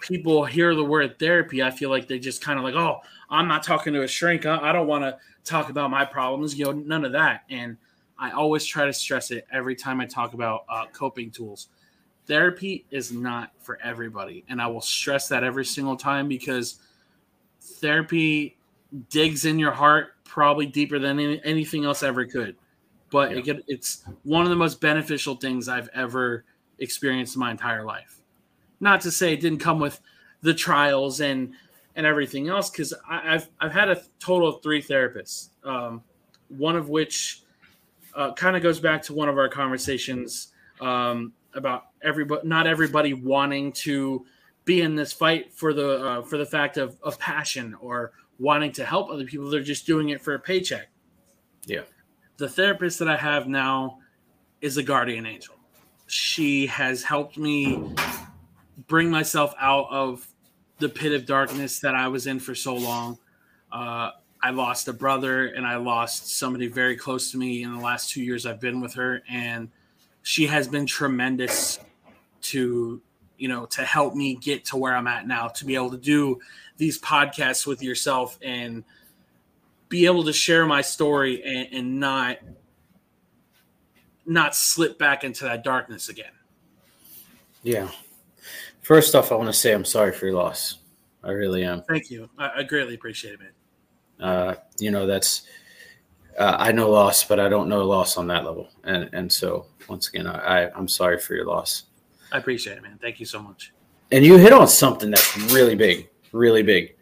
[0.00, 2.98] people hear the word therapy i feel like they just kind of like oh
[3.28, 6.58] i'm not talking to a shrink i, I don't want to talk about my problems
[6.58, 7.76] you know none of that and
[8.20, 11.68] I always try to stress it every time I talk about uh, coping tools.
[12.26, 14.44] Therapy is not for everybody.
[14.50, 16.80] And I will stress that every single time because
[17.60, 18.58] therapy
[19.08, 22.56] digs in your heart probably deeper than any, anything else ever could.
[23.10, 23.54] But yeah.
[23.54, 26.44] it, it's one of the most beneficial things I've ever
[26.78, 28.19] experienced in my entire life.
[28.80, 30.00] Not to say it didn't come with
[30.42, 31.54] the trials and
[31.96, 36.02] and everything else, because I've I've had a total of three therapists, um,
[36.48, 37.42] one of which
[38.14, 43.12] uh, kind of goes back to one of our conversations um, about everybody, not everybody
[43.12, 44.24] wanting to
[44.64, 48.72] be in this fight for the uh, for the fact of, of passion or wanting
[48.72, 49.50] to help other people.
[49.50, 50.88] They're just doing it for a paycheck.
[51.66, 51.82] Yeah.
[52.38, 53.98] The therapist that I have now
[54.60, 55.56] is a guardian angel.
[56.06, 57.94] She has helped me
[58.86, 60.26] bring myself out of
[60.78, 63.18] the pit of darkness that I was in for so long.
[63.70, 64.10] Uh,
[64.42, 68.10] I lost a brother and I lost somebody very close to me in the last
[68.10, 69.22] two years I've been with her.
[69.28, 69.68] And
[70.22, 71.78] she has been tremendous
[72.42, 73.00] to,
[73.36, 75.98] you know, to help me get to where I'm at now, to be able to
[75.98, 76.40] do
[76.78, 78.84] these podcasts with yourself and
[79.90, 82.38] be able to share my story and, and not
[84.26, 86.30] not slip back into that darkness again.
[87.62, 87.88] Yeah.
[88.90, 90.78] First off, I want to say I'm sorry for your loss.
[91.22, 91.84] I really am.
[91.84, 92.28] Thank you.
[92.36, 94.28] I, I greatly appreciate it, man.
[94.28, 95.42] Uh, you know, that's
[96.36, 98.68] uh, I know loss, but I don't know loss on that level.
[98.82, 101.84] And and so once again, I, I I'm sorry for your loss.
[102.32, 102.98] I appreciate it, man.
[103.00, 103.72] Thank you so much.
[104.10, 106.96] And you hit on something that's really big, really big.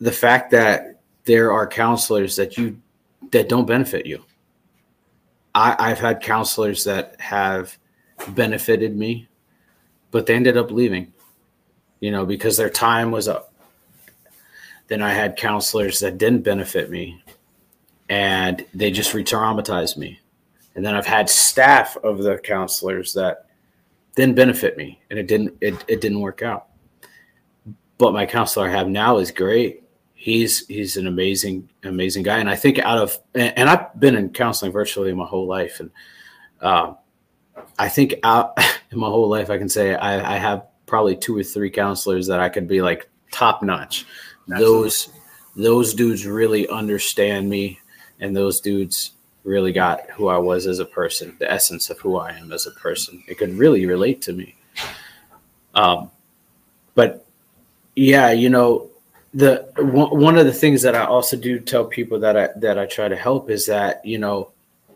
[0.00, 2.80] The fact that there are counselors that you
[3.32, 4.22] that don't benefit you.
[5.56, 7.76] I, I've had counselors that have
[8.28, 9.27] benefited me,
[10.10, 11.12] but they ended up leaving,
[12.00, 13.48] you know, because their time was up
[14.88, 17.22] then I had counselors that didn't benefit me
[18.08, 20.18] and they just re traumatized me.
[20.74, 23.46] And then I've had staff of the counselors that
[24.16, 26.66] didn't benefit me and it didn't it, it didn't work out.
[27.98, 29.84] But my counselor I have now is great.
[30.14, 34.16] He's he's an amazing amazing guy, and I think out of and, and I've been
[34.16, 35.90] in counseling virtually my whole life, and
[36.60, 36.94] uh,
[37.78, 38.58] I think out
[38.90, 42.26] in my whole life I can say I, I have probably two or three counselors
[42.28, 44.06] that I could be like top notch
[44.46, 45.10] those
[45.56, 47.78] those dudes really understand me
[48.20, 49.12] and those dudes
[49.44, 52.66] really got who I was as a person, the essence of who I am as
[52.66, 53.22] a person.
[53.26, 54.54] It could really relate to me.
[55.74, 56.10] Um,
[56.94, 57.26] but
[57.96, 58.90] yeah, you know,
[59.34, 62.86] the one of the things that I also do tell people that I that I
[62.86, 64.52] try to help is that you know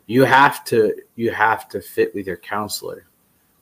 [0.07, 3.05] you have to you have to fit with your counselor,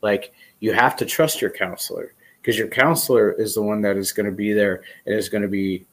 [0.02, 4.12] like you have to trust your counselor because your counselor is the one that is
[4.12, 5.84] going to be there and is going to be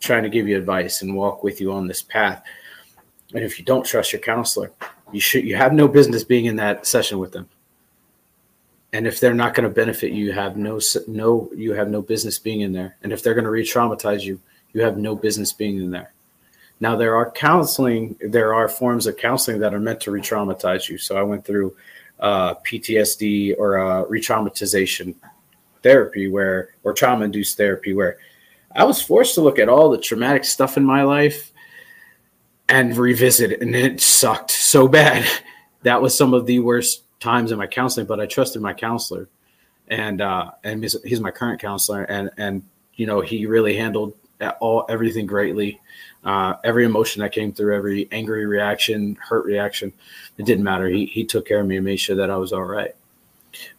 [0.00, 2.44] trying to give you advice and walk with you on this path.
[3.34, 4.72] And if you don't trust your counselor,
[5.12, 7.48] you should you have no business being in that session with them.
[8.92, 12.02] And if they're not going to benefit you, you have no no you have no
[12.02, 12.96] business being in there.
[13.02, 14.40] And if they're going to re-traumatize you,
[14.72, 16.12] you have no business being in there.
[16.80, 20.98] Now there are counseling, there are forms of counseling that are meant to re-traumatize you.
[20.98, 21.76] So I went through
[22.24, 25.14] uh, PTSD or uh, re-traumatization
[25.82, 28.16] therapy where or trauma induced therapy where
[28.74, 31.52] I was forced to look at all the traumatic stuff in my life
[32.68, 35.24] and revisit it and it sucked so bad.
[35.82, 39.28] That was some of the worst times in my counseling but i trusted my counselor
[39.88, 42.62] and uh and he's, he's my current counselor and and
[42.94, 44.14] you know he really handled
[44.60, 45.80] all everything greatly.
[46.24, 49.92] Uh, every emotion that came through, every angry reaction, hurt reaction,
[50.38, 50.88] it didn't matter.
[50.88, 52.94] He he took care of me and made sure that I was all right.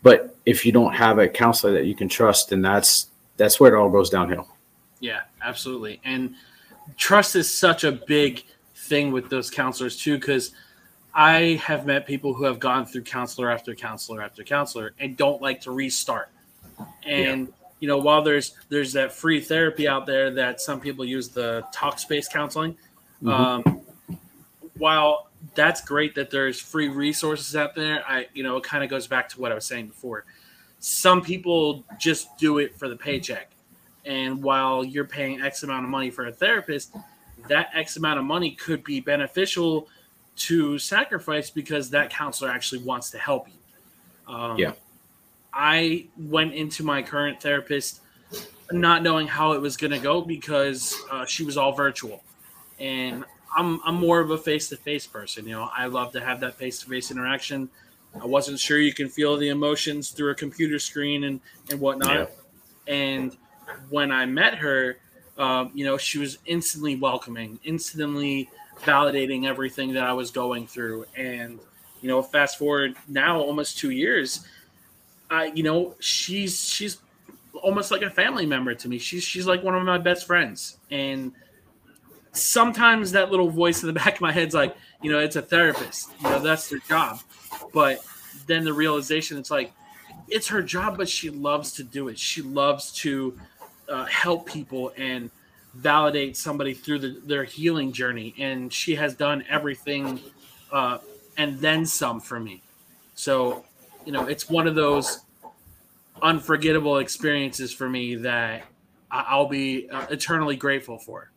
[0.04, 3.08] But if you don't have a counselor that you can trust, then that's
[3.38, 4.48] that's where it all goes downhill.
[5.00, 6.00] Yeah, absolutely.
[6.06, 6.36] And
[6.98, 8.44] trust is such a big
[8.76, 10.52] thing with those counselors too, because
[11.14, 15.42] I have met people who have gone through counselor after counselor after counselor and don't
[15.42, 16.30] like to restart.
[17.04, 17.54] And yeah.
[17.80, 21.66] You know, while there's there's that free therapy out there that some people use the
[21.74, 22.78] Talkspace counseling,
[23.22, 23.30] mm-hmm.
[23.30, 23.82] um,
[24.78, 28.90] while that's great that there's free resources out there, I you know it kind of
[28.90, 30.26] goes back to what I was saying before.
[30.80, 33.52] Some people just do it for the paycheck,
[34.06, 36.96] and while you're paying X amount of money for a therapist,
[37.50, 39.88] that X amount of money could be beneficial
[40.36, 44.34] to sacrifice because that counselor actually wants to help you.
[44.34, 44.74] Um, yeah.
[45.56, 48.02] I went into my current therapist
[48.72, 52.24] not knowing how it was going to go because uh, she was all virtual.
[52.80, 53.24] And
[53.56, 55.48] I'm, I'm more of a face to face person.
[55.48, 57.70] You know, I love to have that face to face interaction.
[58.22, 61.40] I wasn't sure you can feel the emotions through a computer screen and,
[61.70, 62.32] and whatnot.
[62.88, 62.94] Yeah.
[62.94, 63.38] And
[63.90, 64.98] when I met her,
[65.38, 68.50] um, you know, she was instantly welcoming, instantly
[68.82, 71.06] validating everything that I was going through.
[71.16, 71.60] And,
[72.02, 74.46] you know, fast forward now almost two years,
[75.30, 76.98] I, you know, she's, she's
[77.62, 78.98] almost like a family member to me.
[79.00, 80.78] She's, she's like one of my best friends.
[80.92, 81.32] And
[82.32, 85.42] sometimes that little voice in the back of my head's like, you know, it's a
[85.42, 87.20] therapist, you know, that's their job.
[87.74, 88.04] But
[88.48, 89.72] then the realization, it's like,
[90.28, 92.18] it's her job, but she loves to do it.
[92.18, 93.38] She loves to
[93.88, 95.30] uh, help people and
[95.74, 98.34] validate somebody through the, their healing journey.
[98.40, 100.20] And she has done everything
[100.72, 101.00] uh,
[101.38, 102.62] and then some for me.
[103.14, 103.66] So,
[104.06, 105.26] you know, it's one of those
[106.22, 108.64] unforgettable experiences for me that
[109.12, 111.32] I'll be uh, eternally grateful for.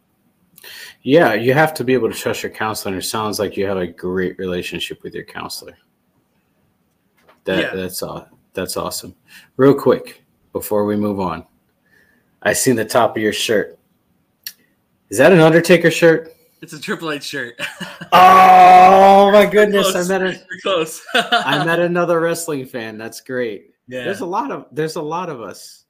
[1.02, 2.94] Yeah, you have to be able to trust your counselor.
[2.94, 5.76] And it sounds like you have a great relationship with your counselor.
[7.44, 7.74] That yeah.
[7.74, 9.14] that's uh, that's awesome.
[9.56, 11.46] Real quick before we move on,
[12.42, 13.78] I seen the top of your shirt.
[15.08, 16.34] Is that an Undertaker shirt?
[16.60, 17.54] It's a Triple H shirt.
[18.12, 19.94] oh my goodness!
[19.94, 21.04] I met a close.
[21.14, 22.98] I met another wrestling fan.
[22.98, 23.74] That's great.
[23.86, 24.04] Yeah.
[24.04, 25.84] There's a lot of there's a lot of us.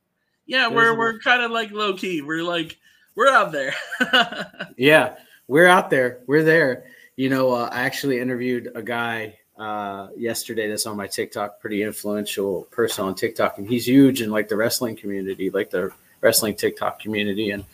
[0.47, 2.23] Yeah, there's we're we're kind of like low key.
[2.23, 2.77] We're like
[3.15, 3.75] we're out there.
[4.77, 5.17] yeah,
[5.47, 6.21] we're out there.
[6.27, 6.85] We're there.
[7.17, 11.83] You know, uh, I actually interviewed a guy uh, yesterday that's on my TikTok, pretty
[11.83, 15.91] influential person on TikTok, and he's huge in like the wrestling community, like the
[16.21, 17.51] wrestling TikTok community.
[17.51, 17.65] And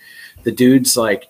[0.44, 1.28] the dude's like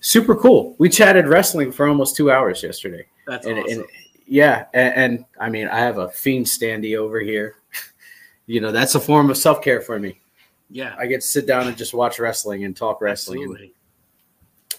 [0.00, 0.74] super cool.
[0.78, 3.06] We chatted wrestling for almost two hours yesterday.
[3.26, 3.78] That's and, awesome.
[3.80, 3.88] And,
[4.26, 7.56] yeah, and, and, I mean, I have a fiend standy over here.
[8.46, 10.20] you know, that's a form of self care for me.
[10.68, 13.40] Yeah, I get to sit down and just watch wrestling and talk wrestling.
[13.40, 13.74] Absolutely.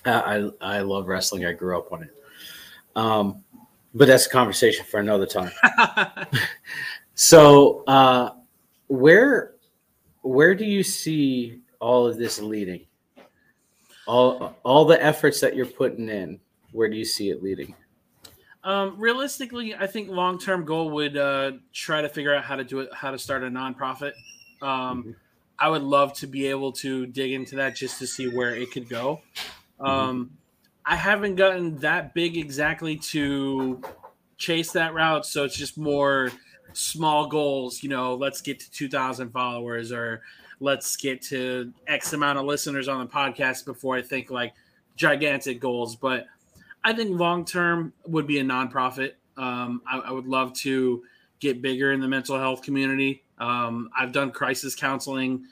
[0.06, 1.46] And I I love wrestling.
[1.46, 2.10] I grew up on it.
[2.96, 3.44] Um,
[3.94, 5.52] but that's a conversation for another time.
[7.16, 8.32] so, uh,
[8.88, 9.54] where
[10.24, 12.87] where do you see all of this leading?
[14.08, 16.40] All all the efforts that you're putting in,
[16.72, 17.76] where do you see it leading?
[18.64, 22.64] Um, realistically, I think long term goal would uh, try to figure out how to
[22.64, 24.12] do it, how to start a nonprofit.
[24.62, 25.12] Um, mm-hmm.
[25.60, 28.72] I would love to be able to dig into that just to see where it
[28.72, 29.22] could go.
[29.80, 29.86] Mm-hmm.
[29.86, 30.32] Um,
[30.86, 33.82] I haven't gotten that big exactly to
[34.38, 36.32] chase that route, so it's just more
[36.74, 37.84] small goals.
[37.84, 40.22] You know, let's get to 2,000 followers or
[40.60, 44.54] let's get to X amount of listeners on the podcast before I think like
[44.96, 45.96] gigantic goals.
[45.96, 46.26] But
[46.84, 49.14] I think long term would be a nonprofit.
[49.38, 51.04] Um, I, I, would love to
[51.40, 53.24] get bigger in the mental health community.
[53.38, 55.46] Um, I've done crisis counseling.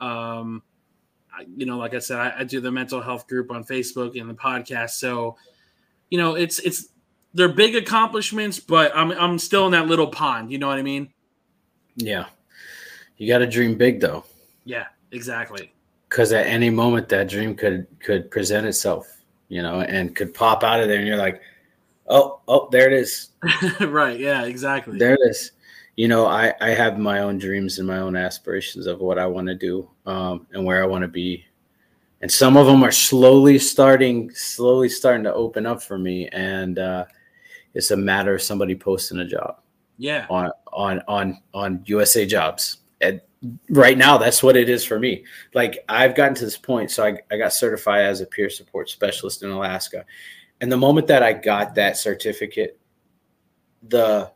[0.00, 0.62] Um,
[1.36, 4.20] I, you know, like I said, I, I do the mental health group on Facebook
[4.20, 4.90] and the podcast.
[4.90, 5.36] So,
[6.08, 6.88] you know, it's it's
[7.34, 10.52] they're big accomplishments, but I'm I'm still in that little pond.
[10.52, 11.12] You know what I mean?
[11.96, 12.26] Yeah,
[13.16, 14.24] you got to dream big though.
[14.64, 15.72] Yeah, exactly.
[16.08, 20.62] Because at any moment that dream could could present itself, you know, and could pop
[20.62, 21.40] out of there, and you're like,
[22.06, 23.30] oh, oh, there it is.
[23.80, 24.18] right.
[24.18, 24.44] Yeah.
[24.44, 24.98] Exactly.
[24.98, 25.52] There it is.
[25.96, 29.26] You know, I I have my own dreams and my own aspirations of what I
[29.26, 31.44] want to do um, and where I want to be,
[32.20, 36.78] and some of them are slowly starting, slowly starting to open up for me, and
[36.78, 37.04] uh,
[37.74, 39.60] it's a matter of somebody posting a job.
[39.98, 40.26] Yeah.
[40.30, 42.78] On on on on USA Jobs.
[43.00, 43.20] And
[43.70, 45.24] right now that's what it is for me.
[45.54, 48.88] Like i've gotten to this point so I, I got certified as a peer support
[48.88, 50.04] specialist in alaska.
[50.60, 52.78] And the moment that i got that certificate
[53.88, 54.30] the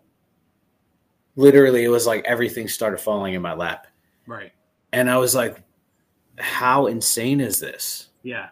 [1.37, 3.87] literally it was like everything started falling in my lap.
[4.27, 4.53] Right.
[4.93, 5.63] And i was like
[6.39, 8.09] how insane is this?
[8.23, 8.49] Yeah.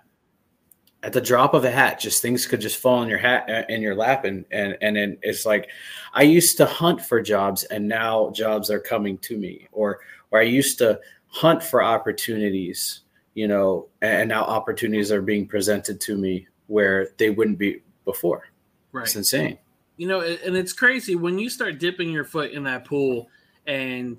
[1.03, 3.65] At the drop of a hat, just things could just fall in your hat uh,
[3.69, 5.69] in your lap, and and and then it's like,
[6.15, 10.01] I used to hunt for jobs, and now jobs are coming to me, or
[10.35, 13.03] or I used to hunt for opportunities,
[13.35, 18.49] you know, and now opportunities are being presented to me where they wouldn't be before.
[18.91, 19.05] Right.
[19.05, 19.59] It's insane.
[19.97, 23.29] You know, and it's crazy when you start dipping your foot in that pool
[23.69, 24.17] and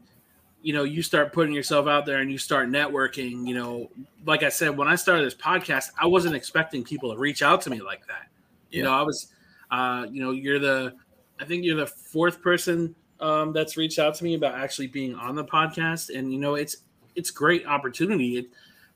[0.61, 3.87] you know you start putting yourself out there and you start networking you know
[4.25, 7.61] like i said when i started this podcast i wasn't expecting people to reach out
[7.61, 8.29] to me like that
[8.71, 8.77] yeah.
[8.77, 9.31] you know i was
[9.69, 10.91] uh you know you're the
[11.39, 15.15] i think you're the fourth person um that's reached out to me about actually being
[15.15, 16.77] on the podcast and you know it's
[17.15, 18.47] it's great opportunity it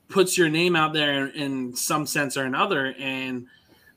[0.09, 3.45] puts your name out there in, some sense or another and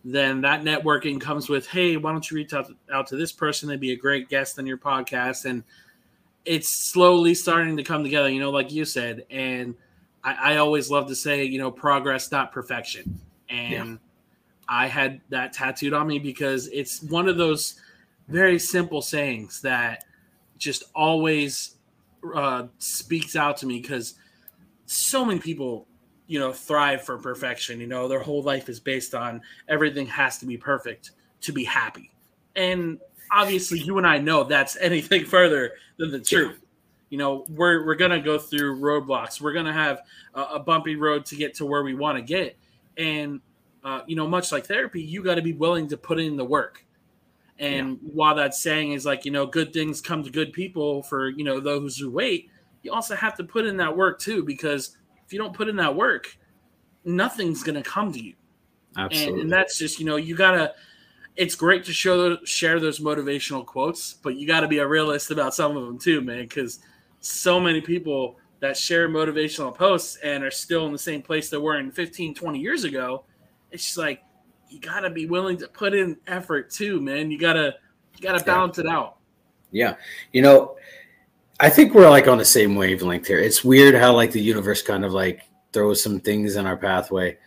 [0.05, 3.33] then that networking comes with hey why don't you reach out to, out to this
[3.33, 5.65] person they'd be a great guest on your podcast and
[6.45, 9.25] it's slowly starting to come together, you know, like you said.
[9.31, 9.75] And
[10.25, 13.21] I, I always love to say, you know, progress, not perfection.
[13.49, 13.97] And yeah.
[14.69, 17.81] I had that tattooed on me because it's one of those
[18.29, 20.05] very simple sayings that
[20.59, 21.77] just always
[22.35, 24.15] uh, speaks out to me because
[24.87, 25.87] so many people,
[26.27, 27.81] you know, thrive for perfection.
[27.81, 31.65] You know, their whole life is based on everything has to be perfect to be
[31.65, 32.11] happy.
[32.55, 32.99] And
[33.33, 36.61] obviously you and I know that's anything further than the truth.
[37.11, 39.41] You know, we're we're gonna go through roadblocks.
[39.41, 40.01] We're gonna have
[40.35, 42.57] a, a bumpy road to get to where we want to get,
[42.97, 43.41] and
[43.85, 46.45] uh, you know, much like therapy, you got to be willing to put in the
[46.45, 46.85] work.
[47.63, 48.11] And yeah.
[48.13, 51.45] while that saying is like, you know, good things come to good people for you
[51.45, 52.51] know those who wait,
[52.83, 55.77] you also have to put in that work too, because if you don't put in
[55.77, 56.37] that work,
[57.05, 58.35] nothing's gonna come to you.
[58.99, 59.33] Absolutely.
[59.33, 60.75] And, and that's just you know you gotta
[61.37, 65.31] it's great to show share those motivational quotes, but you got to be a realist
[65.31, 66.43] about some of them too, man.
[66.43, 66.81] Because
[67.21, 71.57] so many people that share motivational posts and are still in the same place they
[71.57, 73.25] were in 15, 20 years ago.
[73.71, 74.23] It's just like
[74.73, 77.31] you got to be willing to put in effort too, man.
[77.31, 77.75] You gotta
[78.17, 78.85] you gotta balance yeah.
[78.85, 79.17] it out.
[79.71, 79.95] Yeah,
[80.33, 80.77] you know,
[81.61, 83.39] I think we're like on the same wavelength here.
[83.39, 85.43] It's weird how like the universe kind of like
[85.73, 87.39] throws some things in our pathway.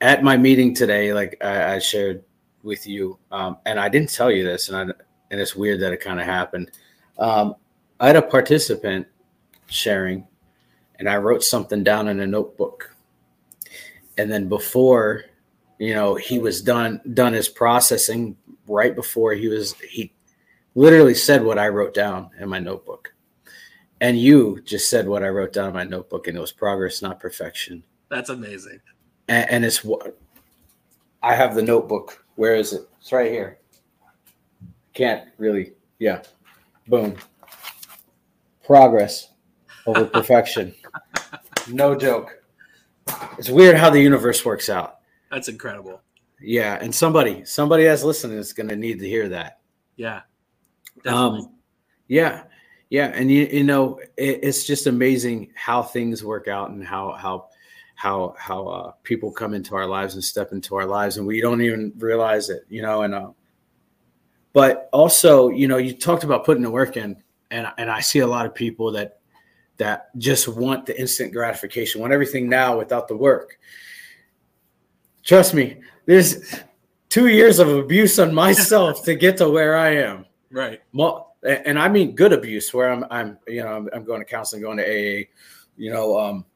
[0.00, 2.22] At my meeting today, like I, I shared
[2.62, 4.82] with you, um, and I didn't tell you this, and I,
[5.30, 6.70] and it's weird that it kind of happened.
[7.18, 7.56] Um,
[7.98, 9.08] I had a participant
[9.66, 10.26] sharing,
[11.00, 12.94] and I wrote something down in a notebook,
[14.16, 15.24] and then before,
[15.78, 20.12] you know, he was done done his processing right before he was he
[20.74, 23.14] literally said what I wrote down in my notebook.
[24.00, 27.02] And you just said what I wrote down in my notebook, and it was progress,
[27.02, 27.82] not perfection.
[28.08, 28.80] That's amazing.
[29.26, 30.16] And, and it's what
[31.22, 32.82] I have the notebook where is it?
[33.00, 33.58] It's right here.
[34.94, 35.72] Can't really.
[35.98, 36.22] Yeah.
[36.86, 37.16] Boom.
[38.64, 39.32] Progress
[39.86, 40.72] over perfection.
[41.66, 42.44] no joke.
[43.36, 44.97] It's weird how the universe works out.
[45.30, 46.00] That's incredible.
[46.40, 49.60] Yeah, and somebody, somebody that's listening is going to need to hear that.
[49.96, 50.22] Yeah.
[51.02, 51.40] Definitely.
[51.40, 51.52] Um,
[52.08, 52.44] yeah,
[52.90, 57.12] yeah, and you you know it, it's just amazing how things work out and how
[57.12, 57.48] how
[57.94, 61.40] how how uh, people come into our lives and step into our lives, and we
[61.40, 63.02] don't even realize it, you know.
[63.02, 63.30] And uh,
[64.52, 68.20] but also, you know, you talked about putting the work in, and and I see
[68.20, 69.20] a lot of people that
[69.76, 73.58] that just want the instant gratification, want everything now without the work.
[75.28, 75.76] Trust me,
[76.06, 76.54] there's
[77.10, 80.24] two years of abuse on myself to get to where I am.
[80.50, 80.80] Right.
[80.94, 84.24] Well, and I mean good abuse, where I'm, I'm, you know, I'm, I'm going to
[84.24, 85.24] counseling, going to AA,
[85.76, 86.46] you know, um,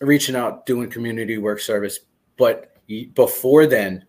[0.00, 1.98] reaching out, doing community work service.
[2.36, 2.76] But
[3.14, 4.06] before then,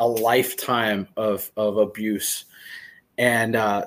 [0.00, 2.46] a lifetime of of abuse,
[3.16, 3.84] and uh,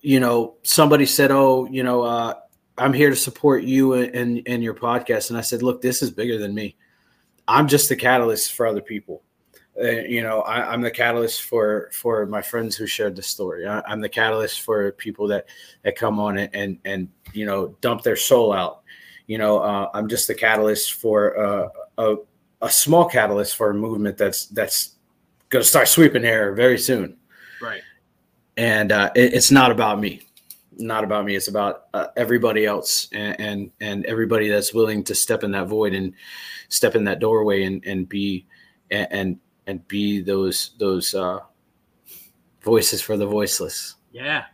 [0.00, 2.34] you know, somebody said, "Oh, you know, uh,
[2.78, 6.10] I'm here to support you and and your podcast," and I said, "Look, this is
[6.10, 6.76] bigger than me.
[7.48, 9.22] I'm just the catalyst for other people."
[9.78, 13.66] Uh, you know, I, am the catalyst for for my friends who shared the story.
[13.66, 15.46] I, am the catalyst for people that
[15.82, 18.82] that come on and and, and you know dump their soul out
[19.26, 21.68] you know, uh, I'm just the catalyst for uh,
[21.98, 22.16] a,
[22.62, 24.94] a small catalyst for a movement that's that's
[25.48, 27.16] going to start sweeping air very soon.
[27.60, 27.82] Right.
[28.56, 30.22] And uh, it, it's not about me,
[30.76, 31.34] not about me.
[31.34, 35.68] It's about uh, everybody else and, and, and everybody that's willing to step in that
[35.68, 36.14] void and
[36.68, 38.46] step in that doorway and and be
[38.90, 41.40] and and be those those uh,
[42.62, 43.96] voices for the voiceless.
[44.12, 44.44] Yeah,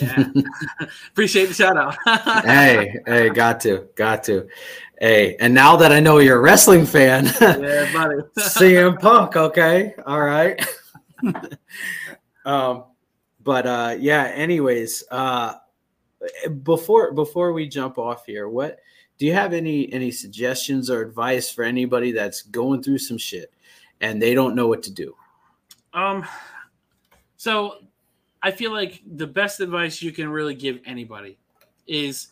[0.00, 0.28] yeah.
[1.10, 1.96] Appreciate the shout out.
[2.44, 4.48] hey, hey, got to, got to.
[4.98, 8.22] Hey, and now that I know you're a wrestling fan, yeah, buddy.
[8.38, 9.94] CM Punk, okay.
[10.06, 10.64] All right.
[12.44, 12.84] um,
[13.42, 15.54] but uh yeah, anyways, uh
[16.62, 18.78] before before we jump off here, what
[19.18, 23.52] do you have any any suggestions or advice for anybody that's going through some shit?
[24.00, 25.14] and they don't know what to do?
[25.92, 26.26] Um,
[27.36, 27.76] so
[28.42, 31.38] I feel like the best advice you can really give anybody
[31.86, 32.28] is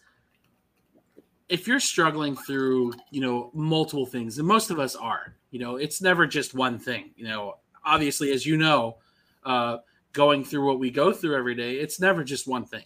[1.48, 5.76] if you're struggling through, you know, multiple things, and most of us are, you know,
[5.76, 7.10] it's never just one thing.
[7.16, 8.96] You know, obviously, as you know,
[9.44, 9.78] uh,
[10.12, 12.84] going through what we go through every day, it's never just one thing.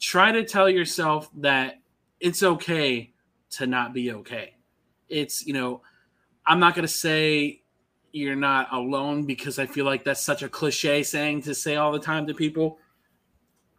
[0.00, 1.80] Try to tell yourself that
[2.20, 3.12] it's okay
[3.50, 4.54] to not be okay.
[5.08, 5.82] It's, you know,
[6.46, 7.62] I'm not going to say
[8.12, 11.92] you're not alone because I feel like that's such a cliche saying to say all
[11.92, 12.78] the time to people.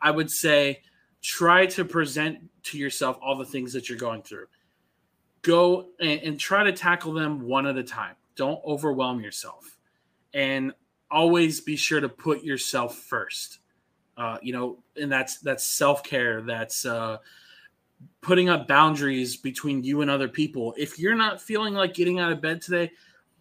[0.02, 0.82] I would say
[1.22, 4.46] try to present to yourself all the things that you're going through.
[5.42, 8.16] Go and, and try to tackle them one at a time.
[8.36, 9.78] Don't overwhelm yourself.
[10.34, 10.74] And
[11.10, 13.60] always be sure to put yourself first.
[14.20, 16.42] Uh, you know, and that's that's self care.
[16.42, 17.20] That's uh,
[18.20, 20.76] putting up boundaries between you and other people.
[20.78, 22.92] If you're not feeling like getting out of bed today,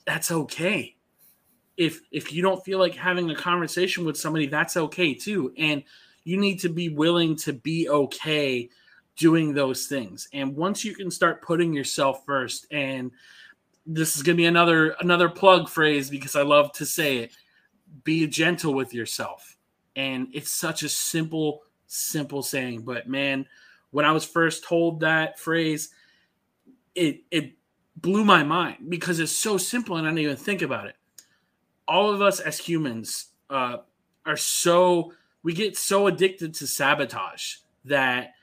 [0.07, 0.95] that's okay.
[1.77, 5.53] If if you don't feel like having a conversation with somebody, that's okay too.
[5.59, 5.83] And
[6.23, 8.69] you need to be willing to be okay
[9.17, 10.29] doing those things.
[10.33, 13.11] And once you can start putting yourself first, and
[13.85, 17.33] this is gonna be another another plug phrase because I love to say it,
[18.05, 19.58] be gentle with yourself.
[19.99, 22.83] And it's such a simple, simple saying.
[22.83, 23.47] But man,
[23.91, 25.91] when I was first told that phrase,
[26.95, 27.55] it it
[27.97, 30.95] blew my mind because it's so simple and I didn't even think about it.
[31.89, 33.79] All of us as humans uh,
[34.25, 38.35] are so we get so addicted to sabotage that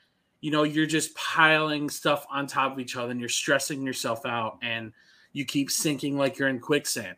[0.42, 4.26] you know you're just piling stuff on top of each other and you're stressing yourself
[4.26, 4.92] out and
[5.32, 7.16] you keep sinking like you're in quicksand.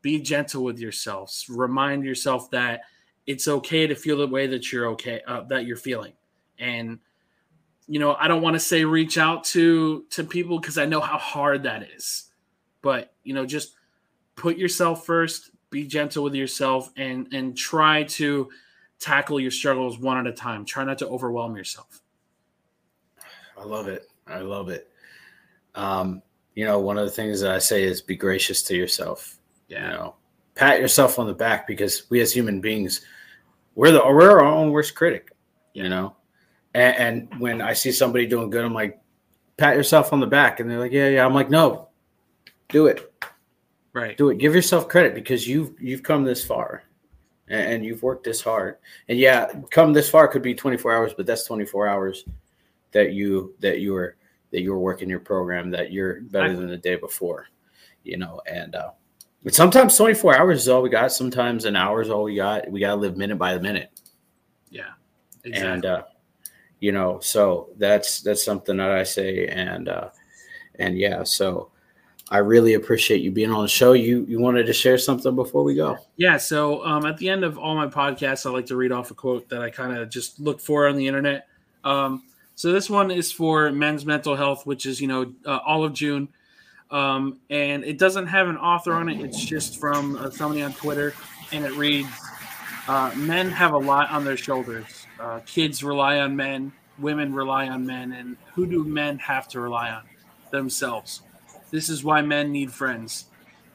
[0.00, 1.46] Be gentle with yourselves.
[1.50, 2.80] Remind yourself that
[3.28, 6.12] it's okay to feel the way that you're okay uh, that you're feeling
[6.58, 6.98] and
[7.88, 11.00] you know, I don't want to say reach out to to people because I know
[11.00, 12.26] how hard that is.
[12.82, 13.74] But, you know, just
[14.36, 18.50] put yourself first, be gentle with yourself and and try to
[19.00, 20.66] tackle your struggles one at a time.
[20.66, 22.02] Try not to overwhelm yourself.
[23.56, 24.06] I love it.
[24.26, 24.90] I love it.
[25.74, 26.22] Um,
[26.54, 29.38] you know, one of the things that I say is be gracious to yourself.
[29.68, 29.92] Yeah.
[29.92, 30.14] You know,
[30.54, 33.00] pat yourself on the back because we as human beings,
[33.78, 35.30] we're the we're our own worst critic.
[35.72, 36.16] You know,
[36.74, 36.96] and,
[37.30, 39.00] and when I see somebody doing good, I'm like,
[39.56, 40.58] pat yourself on the back.
[40.58, 41.24] And they're like, yeah, yeah.
[41.24, 41.88] I'm like, no,
[42.68, 43.12] do it.
[43.92, 44.18] Right.
[44.18, 44.38] Do it.
[44.38, 46.82] Give yourself credit because you've you've come this far
[47.46, 48.78] and you've worked this hard.
[49.08, 52.24] And yeah, come this far could be 24 hours, but that's 24 hours
[52.90, 54.16] that you that you were
[54.50, 57.46] that you were working your program that you're better than the day before,
[58.02, 58.40] you know.
[58.50, 58.90] And uh,
[59.44, 61.12] but sometimes 24 hours is all we got.
[61.12, 62.70] Sometimes an hour is all we got.
[62.70, 63.90] We got to live minute by minute.
[64.70, 64.90] Yeah,
[65.44, 65.70] exactly.
[65.70, 66.02] And uh,
[66.80, 70.08] you know so that's that's something that i say and uh
[70.78, 71.70] and yeah so
[72.30, 75.64] i really appreciate you being on the show you you wanted to share something before
[75.64, 78.76] we go yeah so um at the end of all my podcasts i like to
[78.76, 81.48] read off a quote that i kind of just look for on the internet
[81.84, 82.22] um
[82.54, 85.92] so this one is for men's mental health which is you know uh, all of
[85.92, 86.28] june
[86.90, 90.72] um and it doesn't have an author on it it's just from uh, somebody on
[90.72, 91.14] twitter
[91.52, 92.08] and it reads
[92.88, 97.68] uh, men have a lot on their shoulders uh, kids rely on men, women rely
[97.68, 100.02] on men, and who do men have to rely on?
[100.50, 101.22] Themselves.
[101.70, 103.26] This is why men need friends.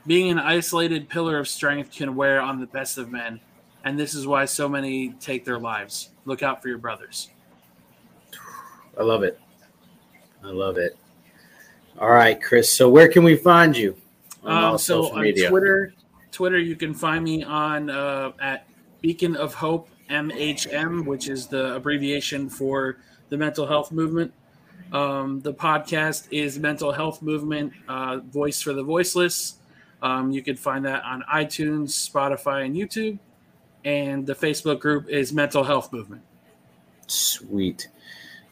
[0.07, 3.39] Being an isolated pillar of strength can wear on the best of men,
[3.83, 6.09] and this is why so many take their lives.
[6.25, 7.29] Look out for your brothers.
[8.97, 9.39] I love it.
[10.43, 10.97] I love it.
[11.99, 12.71] All right, Chris.
[12.71, 13.95] So where can we find you?
[14.43, 15.49] On um, so on media?
[15.49, 15.93] Twitter,
[16.31, 18.67] Twitter, you can find me on uh, at
[19.01, 22.97] Beacon of Hope MHM, which is the abbreviation for
[23.29, 24.33] the mental health movement.
[24.91, 29.55] Um, the podcast is Mental Health Movement uh, Voice for the Voiceless.
[30.03, 33.17] Um, you can find that on iTunes, Spotify, and YouTube.
[33.85, 36.21] And the Facebook group is Mental Health Movement.
[37.07, 37.87] Sweet.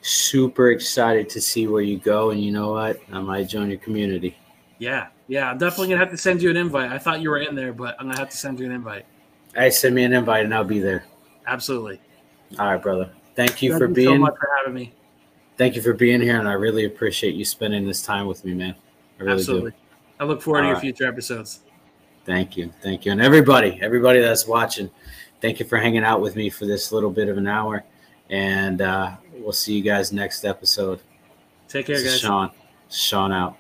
[0.01, 2.31] Super excited to see where you go.
[2.31, 2.99] And you know what?
[3.11, 4.37] I might join your community.
[4.79, 5.07] Yeah.
[5.27, 5.49] Yeah.
[5.49, 6.91] I'm definitely going to have to send you an invite.
[6.91, 8.71] I thought you were in there, but I'm going to have to send you an
[8.71, 9.05] invite.
[9.55, 11.03] Hey, send me an invite and I'll be there.
[11.45, 11.99] Absolutely.
[12.59, 13.11] All right, brother.
[13.35, 14.93] Thank you Thank for you being so much for having me.
[15.57, 18.53] Thank you for being here, and I really appreciate you spending this time with me,
[18.53, 18.75] man.
[19.19, 19.71] I really Absolutely.
[19.71, 19.77] Do.
[20.19, 20.81] I look forward All to your right.
[20.81, 21.61] future episodes.
[22.25, 22.73] Thank you.
[22.81, 23.11] Thank you.
[23.11, 24.89] And everybody, everybody that's watching,
[25.41, 27.83] thank you for hanging out with me for this little bit of an hour.
[28.29, 30.99] And uh, we'll see you guys next episode.
[31.67, 32.19] Take care, guys.
[32.19, 32.51] Sean.
[32.89, 33.49] Sean out.